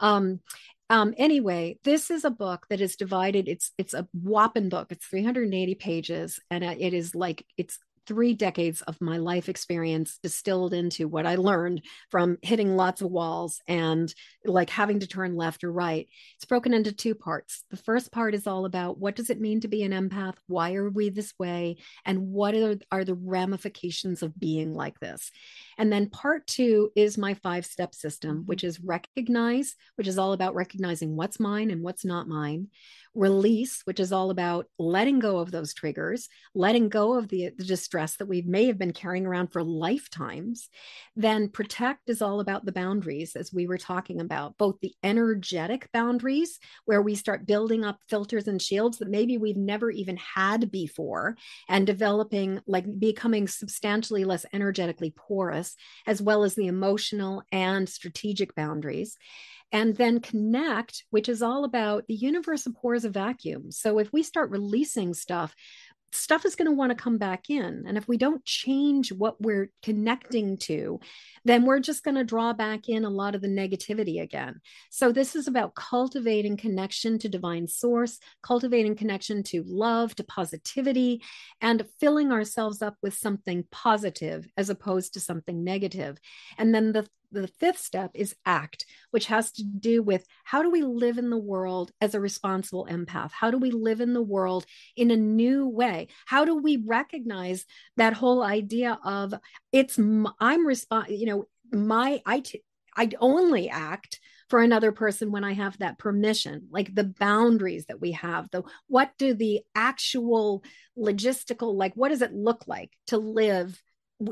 Um, 0.00 0.40
um, 0.88 1.14
anyway, 1.16 1.78
this 1.84 2.10
is 2.10 2.24
a 2.24 2.30
book 2.30 2.66
that 2.68 2.80
is 2.80 2.96
divided. 2.96 3.48
It's 3.48 3.70
it's 3.78 3.94
a 3.94 4.08
whopping 4.12 4.68
book. 4.70 4.88
It's 4.90 5.06
380 5.06 5.76
pages, 5.76 6.40
and 6.50 6.64
it 6.64 6.94
is 6.94 7.14
like 7.14 7.46
it's 7.56 7.78
three 8.06 8.34
decades 8.34 8.82
of 8.82 9.00
my 9.00 9.18
life 9.18 9.48
experience 9.48 10.18
distilled 10.22 10.74
into 10.74 11.06
what 11.06 11.26
I 11.26 11.36
learned 11.36 11.82
from 12.10 12.38
hitting 12.42 12.76
lots 12.76 13.02
of 13.02 13.10
walls 13.10 13.60
and 13.68 14.12
like 14.44 14.70
having 14.70 15.00
to 15.00 15.06
turn 15.06 15.36
left 15.36 15.64
or 15.64 15.72
right. 15.72 16.08
It's 16.36 16.44
broken 16.44 16.74
into 16.74 16.92
two 16.92 17.14
parts. 17.14 17.64
The 17.70 17.76
first 17.76 18.12
part 18.12 18.34
is 18.34 18.46
all 18.46 18.64
about 18.64 18.98
what 18.98 19.16
does 19.16 19.30
it 19.30 19.40
mean 19.40 19.60
to 19.60 19.68
be 19.68 19.82
an 19.82 19.92
empath? 19.92 20.36
Why 20.46 20.74
are 20.74 20.90
we 20.90 21.10
this 21.10 21.32
way? 21.38 21.76
And 22.04 22.32
what 22.32 22.54
are, 22.54 22.78
are 22.90 23.04
the 23.04 23.14
ramifications 23.14 24.22
of 24.22 24.38
being 24.38 24.74
like 24.74 24.98
this? 25.00 25.30
And 25.78 25.92
then 25.92 26.10
part 26.10 26.46
two 26.46 26.90
is 26.96 27.16
my 27.16 27.34
five 27.34 27.64
step 27.64 27.94
system, 27.94 28.38
mm-hmm. 28.38 28.46
which 28.46 28.64
is 28.64 28.80
recognize, 28.80 29.74
which 29.96 30.08
is 30.08 30.18
all 30.18 30.32
about 30.32 30.54
recognizing 30.54 31.16
what's 31.16 31.40
mine 31.40 31.70
and 31.70 31.82
what's 31.82 32.04
not 32.04 32.28
mine 32.28 32.68
release, 33.14 33.82
which 33.84 33.98
is 33.98 34.12
all 34.12 34.30
about 34.30 34.66
letting 34.78 35.18
go 35.18 35.38
of 35.38 35.50
those 35.50 35.74
triggers, 35.74 36.28
letting 36.54 36.88
go 36.88 37.18
of 37.18 37.28
the, 37.28 37.50
the 37.56 37.64
distress 37.64 38.16
that 38.16 38.28
we 38.28 38.42
may 38.42 38.66
have 38.66 38.78
been 38.78 38.92
carrying 38.92 39.26
around 39.26 39.48
for 39.48 39.64
lifetimes. 39.64 40.68
Then 41.16 41.48
protect 41.48 42.08
is 42.08 42.22
all 42.22 42.40
about 42.40 42.64
the 42.64 42.72
boundaries, 42.72 43.34
as 43.34 43.52
we 43.52 43.66
were 43.66 43.78
talking 43.78 44.20
about, 44.20 44.56
both 44.58 44.78
the 44.80 44.94
energetic 45.02 45.88
boundaries, 45.92 46.58
where 46.84 47.02
we 47.02 47.14
start 47.14 47.46
building 47.46 47.84
up 47.84 47.98
filters 48.08 48.46
and 48.46 48.62
shields 48.62 48.98
that 48.98 49.10
maybe 49.10 49.38
we've 49.38 49.56
never 49.56 49.90
even 49.90 50.16
had 50.16 50.70
before, 50.70 51.36
and 51.68 51.86
developing, 51.86 52.60
like 52.66 52.86
becoming 52.98 53.48
substantially 53.48 54.24
less 54.24 54.46
energetically 54.52 55.12
porous, 55.16 55.74
as 56.06 56.22
well 56.22 56.44
as 56.44 56.54
the 56.54 56.68
emotional 56.68 57.42
and 57.50 57.88
strategic 57.88 58.54
boundaries 58.54 59.16
and 59.72 59.96
then 59.96 60.20
connect, 60.20 61.04
which 61.10 61.28
is 61.28 61.42
all 61.42 61.64
about 61.64 62.06
the 62.08 62.14
universe 62.14 62.66
abhors 62.66 63.04
a 63.04 63.10
vacuum. 63.10 63.70
So 63.70 63.98
if 63.98 64.12
we 64.12 64.22
start 64.22 64.50
releasing 64.50 65.14
stuff, 65.14 65.54
stuff 66.12 66.44
is 66.44 66.56
going 66.56 66.66
to 66.66 66.74
want 66.74 66.90
to 66.90 67.02
come 67.02 67.18
back 67.18 67.50
in. 67.50 67.84
And 67.86 67.96
if 67.96 68.08
we 68.08 68.16
don't 68.16 68.44
change 68.44 69.12
what 69.12 69.40
we're 69.40 69.70
connecting 69.82 70.58
to, 70.58 71.00
then 71.44 71.64
we're 71.64 71.80
just 71.80 72.02
going 72.02 72.16
to 72.16 72.24
draw 72.24 72.52
back 72.52 72.88
in 72.88 73.04
a 73.04 73.10
lot 73.10 73.34
of 73.34 73.42
the 73.42 73.48
negativity 73.48 74.20
again. 74.20 74.60
So, 74.90 75.12
this 75.12 75.36
is 75.36 75.46
about 75.46 75.74
cultivating 75.74 76.56
connection 76.56 77.18
to 77.20 77.28
divine 77.28 77.66
source, 77.68 78.18
cultivating 78.42 78.96
connection 78.96 79.42
to 79.44 79.62
love, 79.66 80.14
to 80.16 80.24
positivity, 80.24 81.22
and 81.60 81.86
filling 82.00 82.32
ourselves 82.32 82.82
up 82.82 82.96
with 83.02 83.14
something 83.14 83.64
positive 83.70 84.46
as 84.56 84.70
opposed 84.70 85.14
to 85.14 85.20
something 85.20 85.64
negative. 85.64 86.18
And 86.58 86.74
then 86.74 86.92
the 86.92 87.06
the 87.32 87.48
fifth 87.48 87.78
step 87.78 88.10
is 88.14 88.34
act, 88.44 88.86
which 89.10 89.26
has 89.26 89.52
to 89.52 89.64
do 89.64 90.02
with 90.02 90.24
how 90.44 90.62
do 90.62 90.70
we 90.70 90.82
live 90.82 91.18
in 91.18 91.30
the 91.30 91.38
world 91.38 91.92
as 92.00 92.14
a 92.14 92.20
responsible 92.20 92.86
empath? 92.90 93.30
How 93.32 93.50
do 93.50 93.58
we 93.58 93.70
live 93.70 94.00
in 94.00 94.14
the 94.14 94.22
world 94.22 94.66
in 94.96 95.10
a 95.10 95.16
new 95.16 95.68
way? 95.68 96.08
How 96.26 96.44
do 96.44 96.56
we 96.56 96.82
recognize 96.86 97.64
that 97.96 98.14
whole 98.14 98.42
idea 98.42 98.98
of 99.04 99.34
it's 99.72 99.98
I'm 99.98 100.66
respond, 100.66 101.08
you 101.10 101.26
know, 101.26 101.44
my 101.72 102.20
I 102.26 102.40
t- 102.40 102.62
I 102.96 103.08
only 103.20 103.68
act 103.68 104.20
for 104.48 104.60
another 104.60 104.90
person 104.90 105.30
when 105.30 105.44
I 105.44 105.52
have 105.52 105.78
that 105.78 105.98
permission, 105.98 106.66
like 106.70 106.92
the 106.94 107.04
boundaries 107.04 107.86
that 107.86 108.00
we 108.00 108.12
have, 108.12 108.50
the 108.50 108.64
what 108.88 109.12
do 109.16 109.32
the 109.32 109.60
actual 109.76 110.64
logistical, 110.98 111.74
like 111.74 111.94
what 111.94 112.08
does 112.08 112.20
it 112.20 112.34
look 112.34 112.66
like 112.66 112.90
to 113.06 113.16
live 113.18 113.80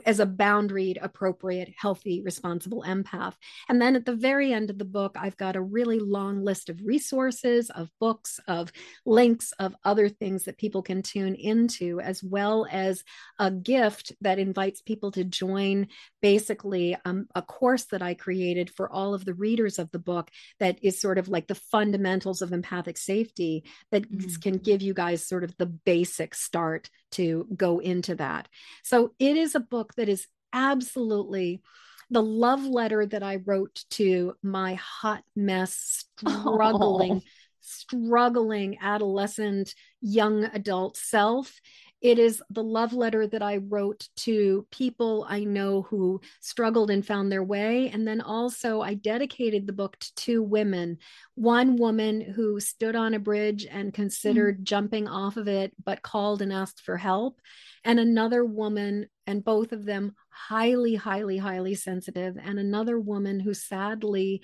as 0.04 0.20
a 0.20 0.26
boundaried, 0.26 0.98
appropriate, 1.00 1.72
healthy, 1.76 2.22
responsible 2.22 2.84
empath. 2.86 3.34
And 3.68 3.80
then 3.80 3.96
at 3.96 4.04
the 4.04 4.14
very 4.14 4.52
end 4.52 4.70
of 4.70 4.78
the 4.78 4.84
book, 4.84 5.16
I've 5.18 5.36
got 5.36 5.56
a 5.56 5.60
really 5.60 5.98
long 5.98 6.44
list 6.44 6.68
of 6.68 6.80
resources, 6.84 7.70
of 7.70 7.90
books, 7.98 8.40
of 8.46 8.72
links, 9.06 9.52
of 9.52 9.74
other 9.84 10.08
things 10.08 10.44
that 10.44 10.58
people 10.58 10.82
can 10.82 11.02
tune 11.02 11.34
into, 11.34 12.00
as 12.00 12.22
well 12.22 12.66
as 12.70 13.02
a 13.38 13.50
gift 13.50 14.12
that 14.20 14.38
invites 14.38 14.82
people 14.82 15.10
to 15.12 15.24
join 15.24 15.88
basically 16.20 16.96
um, 17.04 17.26
a 17.34 17.42
course 17.42 17.84
that 17.86 18.02
I 18.02 18.14
created 18.14 18.70
for 18.70 18.90
all 18.90 19.14
of 19.14 19.24
the 19.24 19.34
readers 19.34 19.78
of 19.78 19.90
the 19.90 19.98
book 19.98 20.30
that 20.60 20.78
is 20.82 21.00
sort 21.00 21.18
of 21.18 21.28
like 21.28 21.46
the 21.46 21.54
fundamentals 21.54 22.42
of 22.42 22.52
empathic 22.52 22.98
safety 22.98 23.64
that 23.90 24.10
mm. 24.10 24.42
can 24.42 24.58
give 24.58 24.82
you 24.82 24.94
guys 24.94 25.26
sort 25.26 25.44
of 25.44 25.56
the 25.56 25.66
basic 25.66 26.34
start 26.34 26.90
to 27.12 27.46
go 27.54 27.78
into 27.78 28.14
that. 28.16 28.48
So 28.82 29.12
it 29.18 29.36
is 29.36 29.54
a 29.54 29.60
book 29.60 29.94
that 29.94 30.08
is 30.08 30.26
absolutely 30.52 31.62
the 32.10 32.22
love 32.22 32.64
letter 32.64 33.04
that 33.06 33.22
I 33.22 33.36
wrote 33.36 33.84
to 33.90 34.34
my 34.42 34.74
hot 34.74 35.22
mess, 35.36 36.04
oh. 36.26 36.54
struggling, 36.54 37.22
oh. 37.24 37.28
struggling 37.60 38.78
adolescent, 38.80 39.74
young 40.00 40.44
adult 40.44 40.96
self. 40.96 41.60
It 42.00 42.20
is 42.20 42.40
the 42.48 42.62
love 42.62 42.92
letter 42.92 43.26
that 43.26 43.42
I 43.42 43.56
wrote 43.56 44.08
to 44.18 44.66
people 44.70 45.26
I 45.28 45.42
know 45.44 45.82
who 45.82 46.20
struggled 46.40 46.90
and 46.90 47.04
found 47.04 47.32
their 47.32 47.42
way. 47.42 47.90
And 47.90 48.06
then 48.06 48.20
also, 48.20 48.80
I 48.80 48.94
dedicated 48.94 49.66
the 49.66 49.72
book 49.72 49.98
to 49.98 50.14
two 50.14 50.42
women 50.42 50.98
one 51.34 51.76
woman 51.76 52.20
who 52.20 52.60
stood 52.60 52.96
on 52.96 53.14
a 53.14 53.18
bridge 53.18 53.66
and 53.68 53.94
considered 53.94 54.60
mm. 54.60 54.62
jumping 54.64 55.08
off 55.08 55.36
of 55.36 55.48
it, 55.48 55.72
but 55.84 56.02
called 56.02 56.42
and 56.42 56.52
asked 56.52 56.80
for 56.80 56.96
help, 56.96 57.40
and 57.84 58.00
another 58.00 58.44
woman, 58.44 59.06
and 59.26 59.44
both 59.44 59.72
of 59.72 59.84
them 59.84 60.14
highly, 60.30 60.94
highly, 60.94 61.38
highly 61.38 61.74
sensitive, 61.74 62.36
and 62.42 62.58
another 62.58 62.98
woman 62.98 63.40
who 63.40 63.54
sadly, 63.54 64.42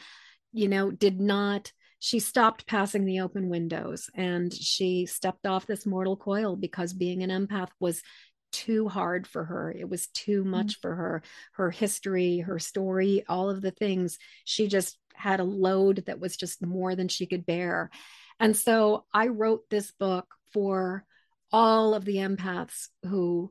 you 0.53 0.69
know, 0.69 0.91
did 0.91 1.21
not 1.21 1.73
she 2.05 2.19
stopped 2.19 2.67
passing 2.67 3.07
the 3.07 3.21
open 3.21 3.49
windows 3.49 4.11
and 4.15 4.53
she 4.53 5.07
stepped 5.07 5.47
off 5.47 5.67
this 5.67 5.87
mortal 5.87 6.19
coil 6.19 6.55
because 6.55 6.93
being 6.93 7.23
an 7.23 7.31
empath 7.31 7.71
was 7.81 8.03
too 8.53 8.91
hard 8.91 9.27
for 9.27 9.43
her. 9.43 9.73
It 9.73 9.89
was 9.89 10.09
too 10.09 10.43
mm-hmm. 10.43 10.51
much 10.51 10.67
mm-hmm. 10.67 10.81
for 10.83 10.95
her. 10.95 11.23
Her 11.53 11.71
history, 11.71 12.41
her 12.41 12.59
story, 12.59 13.25
all 13.27 13.49
of 13.49 13.63
the 13.63 13.71
things, 13.71 14.19
she 14.45 14.69
just 14.69 14.99
had 15.15 15.41
a 15.41 15.45
load 15.45 16.05
that 16.07 16.21
was 16.21 16.37
just 16.37 16.61
more 16.61 16.95
than 16.95 17.09
she 17.09 17.25
could 17.25 17.47
bear. 17.47 17.89
And 18.39 18.55
so 18.55 19.07
I 19.11 19.29
wrote 19.29 19.63
this 19.71 19.91
book 19.91 20.27
for 20.53 21.07
all 21.51 21.95
of 21.95 22.05
the 22.05 22.17
empaths 22.17 22.89
who 23.05 23.51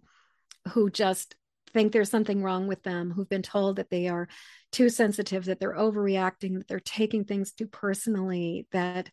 who 0.73 0.91
just 0.91 1.33
think 1.73 1.91
there's 1.91 2.09
something 2.09 2.43
wrong 2.43 2.67
with 2.67 2.83
them, 2.83 3.11
who've 3.11 3.29
been 3.29 3.41
told 3.41 3.77
that 3.77 3.89
they 3.89 4.07
are 4.07 4.27
too 4.71 4.89
sensitive, 4.89 5.45
that 5.45 5.59
they're 5.59 5.75
overreacting, 5.75 6.57
that 6.57 6.67
they're 6.67 6.79
taking 6.79 7.25
things 7.25 7.51
too 7.51 7.67
personally, 7.67 8.67
that 8.71 9.09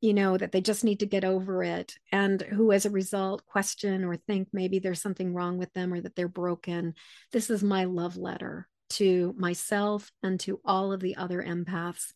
you 0.00 0.14
know 0.14 0.36
that 0.36 0.50
they 0.50 0.60
just 0.60 0.82
need 0.82 1.00
to 1.00 1.06
get 1.06 1.24
over 1.24 1.62
it. 1.62 1.94
And 2.10 2.40
who 2.40 2.72
as 2.72 2.86
a 2.86 2.90
result 2.90 3.44
question 3.46 4.04
or 4.04 4.16
think 4.16 4.48
maybe 4.52 4.78
there's 4.78 5.02
something 5.02 5.34
wrong 5.34 5.58
with 5.58 5.72
them 5.74 5.92
or 5.92 6.00
that 6.00 6.16
they're 6.16 6.28
broken. 6.28 6.94
This 7.32 7.50
is 7.50 7.62
my 7.62 7.84
love 7.84 8.16
letter 8.16 8.66
to 8.90 9.34
myself 9.36 10.10
and 10.22 10.40
to 10.40 10.60
all 10.64 10.92
of 10.92 11.00
the 11.00 11.16
other 11.16 11.42
empaths 11.42 12.12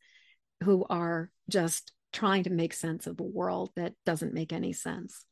who 0.63 0.85
are 0.89 1.31
just 1.49 1.93
trying 2.13 2.45
to 2.45 2.51
make 2.51 2.73
sense 2.73 3.07
of 3.07 3.21
a 3.21 3.25
world 3.25 3.71
that 3.77 3.93
doesn't 4.07 4.35
make 4.35 4.53
any 4.53 4.73
sense. 4.73 5.25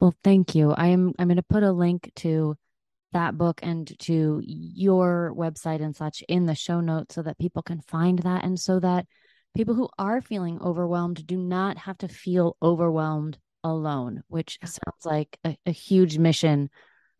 Well 0.00 0.14
thank 0.22 0.54
you. 0.54 0.72
I 0.72 0.88
am 0.88 1.12
i'm 1.18 1.28
going 1.28 1.36
to 1.36 1.42
put 1.42 1.62
a 1.62 1.72
link 1.72 2.10
to 2.16 2.56
that 3.12 3.36
book 3.36 3.60
and 3.62 3.98
to 4.00 4.40
your 4.44 5.34
website 5.36 5.82
and 5.82 5.94
such 5.94 6.22
in 6.28 6.46
the 6.46 6.54
show 6.54 6.80
notes 6.80 7.14
so 7.14 7.22
that 7.22 7.38
people 7.38 7.62
can 7.62 7.80
find 7.80 8.20
that 8.20 8.44
and 8.44 8.58
so 8.58 8.80
that 8.80 9.06
people 9.54 9.74
who 9.74 9.88
are 9.98 10.20
feeling 10.20 10.60
overwhelmed 10.60 11.26
do 11.26 11.36
not 11.36 11.76
have 11.76 11.98
to 11.98 12.08
feel 12.08 12.56
overwhelmed 12.62 13.38
alone, 13.64 14.22
which 14.28 14.58
sounds 14.64 15.04
like 15.04 15.38
a, 15.44 15.56
a 15.66 15.72
huge 15.72 16.18
mission 16.18 16.70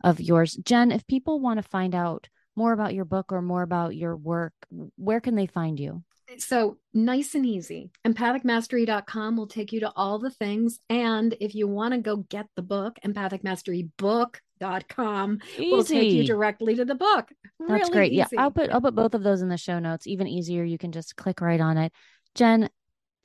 of 0.02 0.20
yours. 0.20 0.54
Jen, 0.64 0.90
if 0.92 1.06
people 1.06 1.40
want 1.40 1.58
to 1.58 1.68
find 1.68 1.94
out 1.94 2.28
more 2.56 2.72
about 2.72 2.94
your 2.94 3.04
book 3.04 3.32
or 3.32 3.42
more 3.42 3.62
about 3.62 3.96
your 3.96 4.16
work, 4.16 4.52
where 4.96 5.20
can 5.20 5.34
they 5.34 5.46
find 5.46 5.78
you? 5.78 6.02
So 6.38 6.78
nice 6.94 7.34
and 7.34 7.44
easy. 7.44 7.90
Empathicmastery.com 8.06 9.36
will 9.36 9.46
take 9.46 9.72
you 9.72 9.80
to 9.80 9.92
all 9.96 10.18
the 10.18 10.30
things. 10.30 10.78
And 10.88 11.34
if 11.40 11.54
you 11.54 11.66
want 11.66 11.94
to 11.94 12.00
go 12.00 12.18
get 12.18 12.46
the 12.56 12.62
book, 12.62 12.98
Empathic 13.02 13.42
Mastery 13.42 13.88
Book 13.98 14.40
dot 14.58 14.88
com 14.88 15.38
will 15.58 15.82
take 15.82 16.12
you 16.12 16.24
directly 16.24 16.74
to 16.76 16.84
the 16.84 16.94
book. 16.94 17.30
That's 17.58 17.88
really 17.88 17.92
great. 17.92 18.12
Easy. 18.12 18.18
Yeah, 18.18 18.42
I'll 18.42 18.50
put 18.50 18.70
I'll 18.70 18.80
put 18.80 18.94
both 18.94 19.14
of 19.14 19.22
those 19.22 19.42
in 19.42 19.48
the 19.48 19.56
show 19.56 19.78
notes. 19.78 20.06
Even 20.06 20.26
easier, 20.26 20.62
you 20.62 20.78
can 20.78 20.92
just 20.92 21.16
click 21.16 21.40
right 21.40 21.60
on 21.60 21.78
it. 21.78 21.92
Jen, 22.34 22.68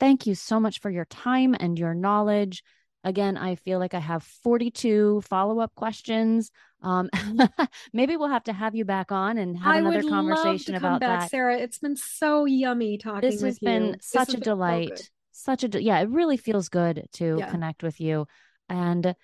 thank 0.00 0.26
you 0.26 0.34
so 0.34 0.58
much 0.58 0.80
for 0.80 0.90
your 0.90 1.04
time 1.04 1.54
and 1.58 1.78
your 1.78 1.94
knowledge. 1.94 2.62
Again, 3.06 3.36
I 3.36 3.54
feel 3.54 3.78
like 3.78 3.94
I 3.94 4.00
have 4.00 4.24
42 4.24 5.22
follow 5.22 5.60
up 5.60 5.72
questions. 5.76 6.50
Um, 6.82 7.08
maybe 7.92 8.16
we'll 8.16 8.28
have 8.28 8.42
to 8.44 8.52
have 8.52 8.74
you 8.74 8.84
back 8.84 9.12
on 9.12 9.38
and 9.38 9.56
have 9.56 9.76
I 9.76 9.78
another 9.78 10.02
conversation 10.02 10.74
about 10.74 11.00
back, 11.00 11.20
that. 11.20 11.30
Sarah, 11.30 11.56
it's 11.56 11.78
been 11.78 11.96
so 11.96 12.46
yummy 12.46 12.98
talking 12.98 13.20
to 13.20 13.26
you. 13.26 13.32
this 13.32 13.42
has 13.42 13.58
been 13.60 13.84
you. 13.86 13.94
such 14.00 14.34
a 14.34 14.38
delight. 14.38 14.98
So 14.98 15.04
such 15.32 15.62
a 15.62 15.82
yeah, 15.82 16.00
it 16.00 16.08
really 16.08 16.36
feels 16.36 16.68
good 16.68 17.06
to 17.12 17.36
yeah. 17.38 17.48
connect 17.48 17.84
with 17.84 18.00
you. 18.00 18.26
And 18.68 19.14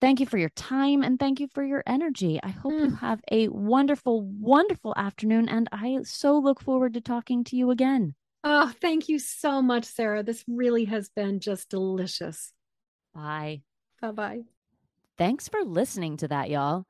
Thank 0.00 0.20
you 0.20 0.26
for 0.26 0.36
your 0.36 0.50
time 0.50 1.02
and 1.02 1.18
thank 1.18 1.40
you 1.40 1.48
for 1.54 1.64
your 1.64 1.82
energy. 1.86 2.38
I 2.42 2.48
hope 2.48 2.74
mm. 2.74 2.80
you 2.80 2.90
have 2.96 3.22
a 3.32 3.48
wonderful, 3.48 4.20
wonderful 4.20 4.92
afternoon. 4.98 5.48
And 5.48 5.66
I 5.72 6.00
so 6.02 6.38
look 6.38 6.60
forward 6.60 6.92
to 6.92 7.00
talking 7.00 7.42
to 7.44 7.56
you 7.56 7.70
again. 7.70 8.14
Oh, 8.42 8.70
thank 8.82 9.08
you 9.08 9.18
so 9.18 9.62
much, 9.62 9.86
Sarah. 9.86 10.22
This 10.22 10.44
really 10.46 10.84
has 10.84 11.08
been 11.08 11.40
just 11.40 11.70
delicious. 11.70 12.52
Bye. 13.14 13.62
Bye 14.00 14.10
bye. 14.10 14.42
Thanks 15.16 15.48
for 15.48 15.62
listening 15.62 16.16
to 16.18 16.28
that, 16.28 16.50
y'all. 16.50 16.86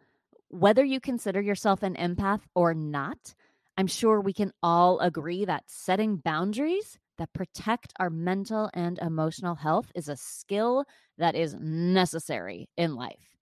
Whether 0.49 0.85
you 0.85 1.01
consider 1.01 1.41
yourself 1.41 1.83
an 1.83 1.95
empath 1.95 2.41
or 2.55 2.75
not, 2.75 3.35
I'm 3.77 3.87
sure 3.87 4.21
we 4.21 4.33
can 4.33 4.53
all 4.63 4.99
agree 5.01 5.45
that 5.45 5.65
setting 5.67 6.17
boundaries 6.17 6.99
that 7.19 7.33
protect 7.33 7.93
our 7.99 8.11
mental 8.11 8.71
and 8.73 8.99
emotional 9.01 9.55
health 9.55 9.91
is 9.95 10.09
a 10.09 10.17
skill 10.17 10.85
that 11.19 11.35
is 11.35 11.57
necessary 11.61 12.69
in 12.77 12.95
life. 12.95 13.37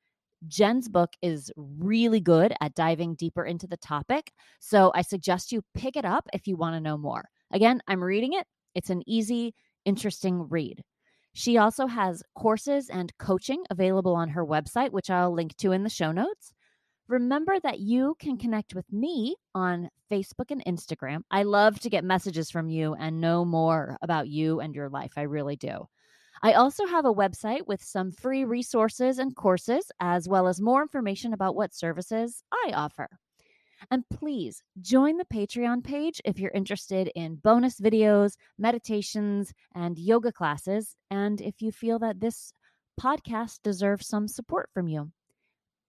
Jen's 0.48 0.88
book 0.88 1.12
is 1.22 1.52
really 1.56 2.20
good 2.20 2.52
at 2.60 2.74
diving 2.74 3.14
deeper 3.14 3.44
into 3.44 3.66
the 3.66 3.76
topic, 3.76 4.32
so 4.58 4.90
I 4.94 5.02
suggest 5.02 5.52
you 5.52 5.62
pick 5.74 5.96
it 5.96 6.04
up 6.04 6.28
if 6.32 6.46
you 6.46 6.56
want 6.56 6.74
to 6.74 6.80
know 6.80 6.98
more. 6.98 7.28
Again, 7.52 7.80
I'm 7.86 8.02
reading 8.02 8.32
it. 8.32 8.46
It's 8.74 8.90
an 8.90 9.02
easy, 9.06 9.54
interesting 9.84 10.48
read. 10.48 10.82
She 11.34 11.56
also 11.56 11.86
has 11.86 12.22
courses 12.34 12.90
and 12.90 13.16
coaching 13.18 13.64
available 13.70 14.14
on 14.14 14.30
her 14.30 14.44
website, 14.44 14.90
which 14.90 15.10
I'll 15.10 15.32
link 15.32 15.56
to 15.58 15.72
in 15.72 15.82
the 15.82 15.88
show 15.88 16.12
notes. 16.12 16.52
Remember 17.08 17.58
that 17.60 17.80
you 17.80 18.14
can 18.18 18.38
connect 18.38 18.74
with 18.74 18.90
me 18.92 19.36
on 19.54 19.88
Facebook 20.10 20.50
and 20.50 20.64
Instagram. 20.64 21.22
I 21.30 21.42
love 21.42 21.80
to 21.80 21.90
get 21.90 22.04
messages 22.04 22.50
from 22.50 22.68
you 22.68 22.94
and 22.94 23.20
know 23.20 23.44
more 23.44 23.96
about 24.02 24.28
you 24.28 24.60
and 24.60 24.74
your 24.74 24.88
life. 24.88 25.12
I 25.16 25.22
really 25.22 25.56
do. 25.56 25.86
I 26.42 26.54
also 26.54 26.86
have 26.86 27.04
a 27.04 27.14
website 27.14 27.66
with 27.66 27.82
some 27.82 28.12
free 28.12 28.44
resources 28.44 29.18
and 29.18 29.34
courses, 29.34 29.90
as 30.00 30.28
well 30.28 30.48
as 30.48 30.60
more 30.60 30.82
information 30.82 31.32
about 31.32 31.54
what 31.54 31.74
services 31.74 32.42
I 32.52 32.72
offer. 32.74 33.08
And 33.90 34.08
please 34.08 34.62
join 34.80 35.16
the 35.16 35.24
Patreon 35.24 35.84
page 35.84 36.20
if 36.24 36.38
you're 36.38 36.50
interested 36.52 37.10
in 37.14 37.36
bonus 37.36 37.80
videos, 37.80 38.36
meditations, 38.58 39.52
and 39.74 39.98
yoga 39.98 40.32
classes, 40.32 40.96
and 41.10 41.40
if 41.40 41.60
you 41.60 41.72
feel 41.72 41.98
that 42.00 42.20
this 42.20 42.52
podcast 43.00 43.58
deserves 43.62 44.06
some 44.06 44.28
support 44.28 44.68
from 44.74 44.88
you. 44.88 45.10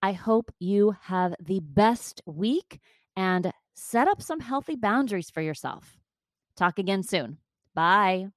I 0.02 0.14
hope 0.14 0.52
you 0.60 0.96
have 1.04 1.36
the 1.40 1.60
best 1.62 2.22
week 2.26 2.80
and 3.16 3.52
set 3.76 4.08
up 4.08 4.22
some 4.22 4.40
healthy 4.40 4.76
boundaries 4.76 5.30
for 5.30 5.42
yourself. 5.42 5.98
Talk 6.58 6.78
again 6.80 7.04
soon. 7.04 7.38
Bye. 7.74 8.28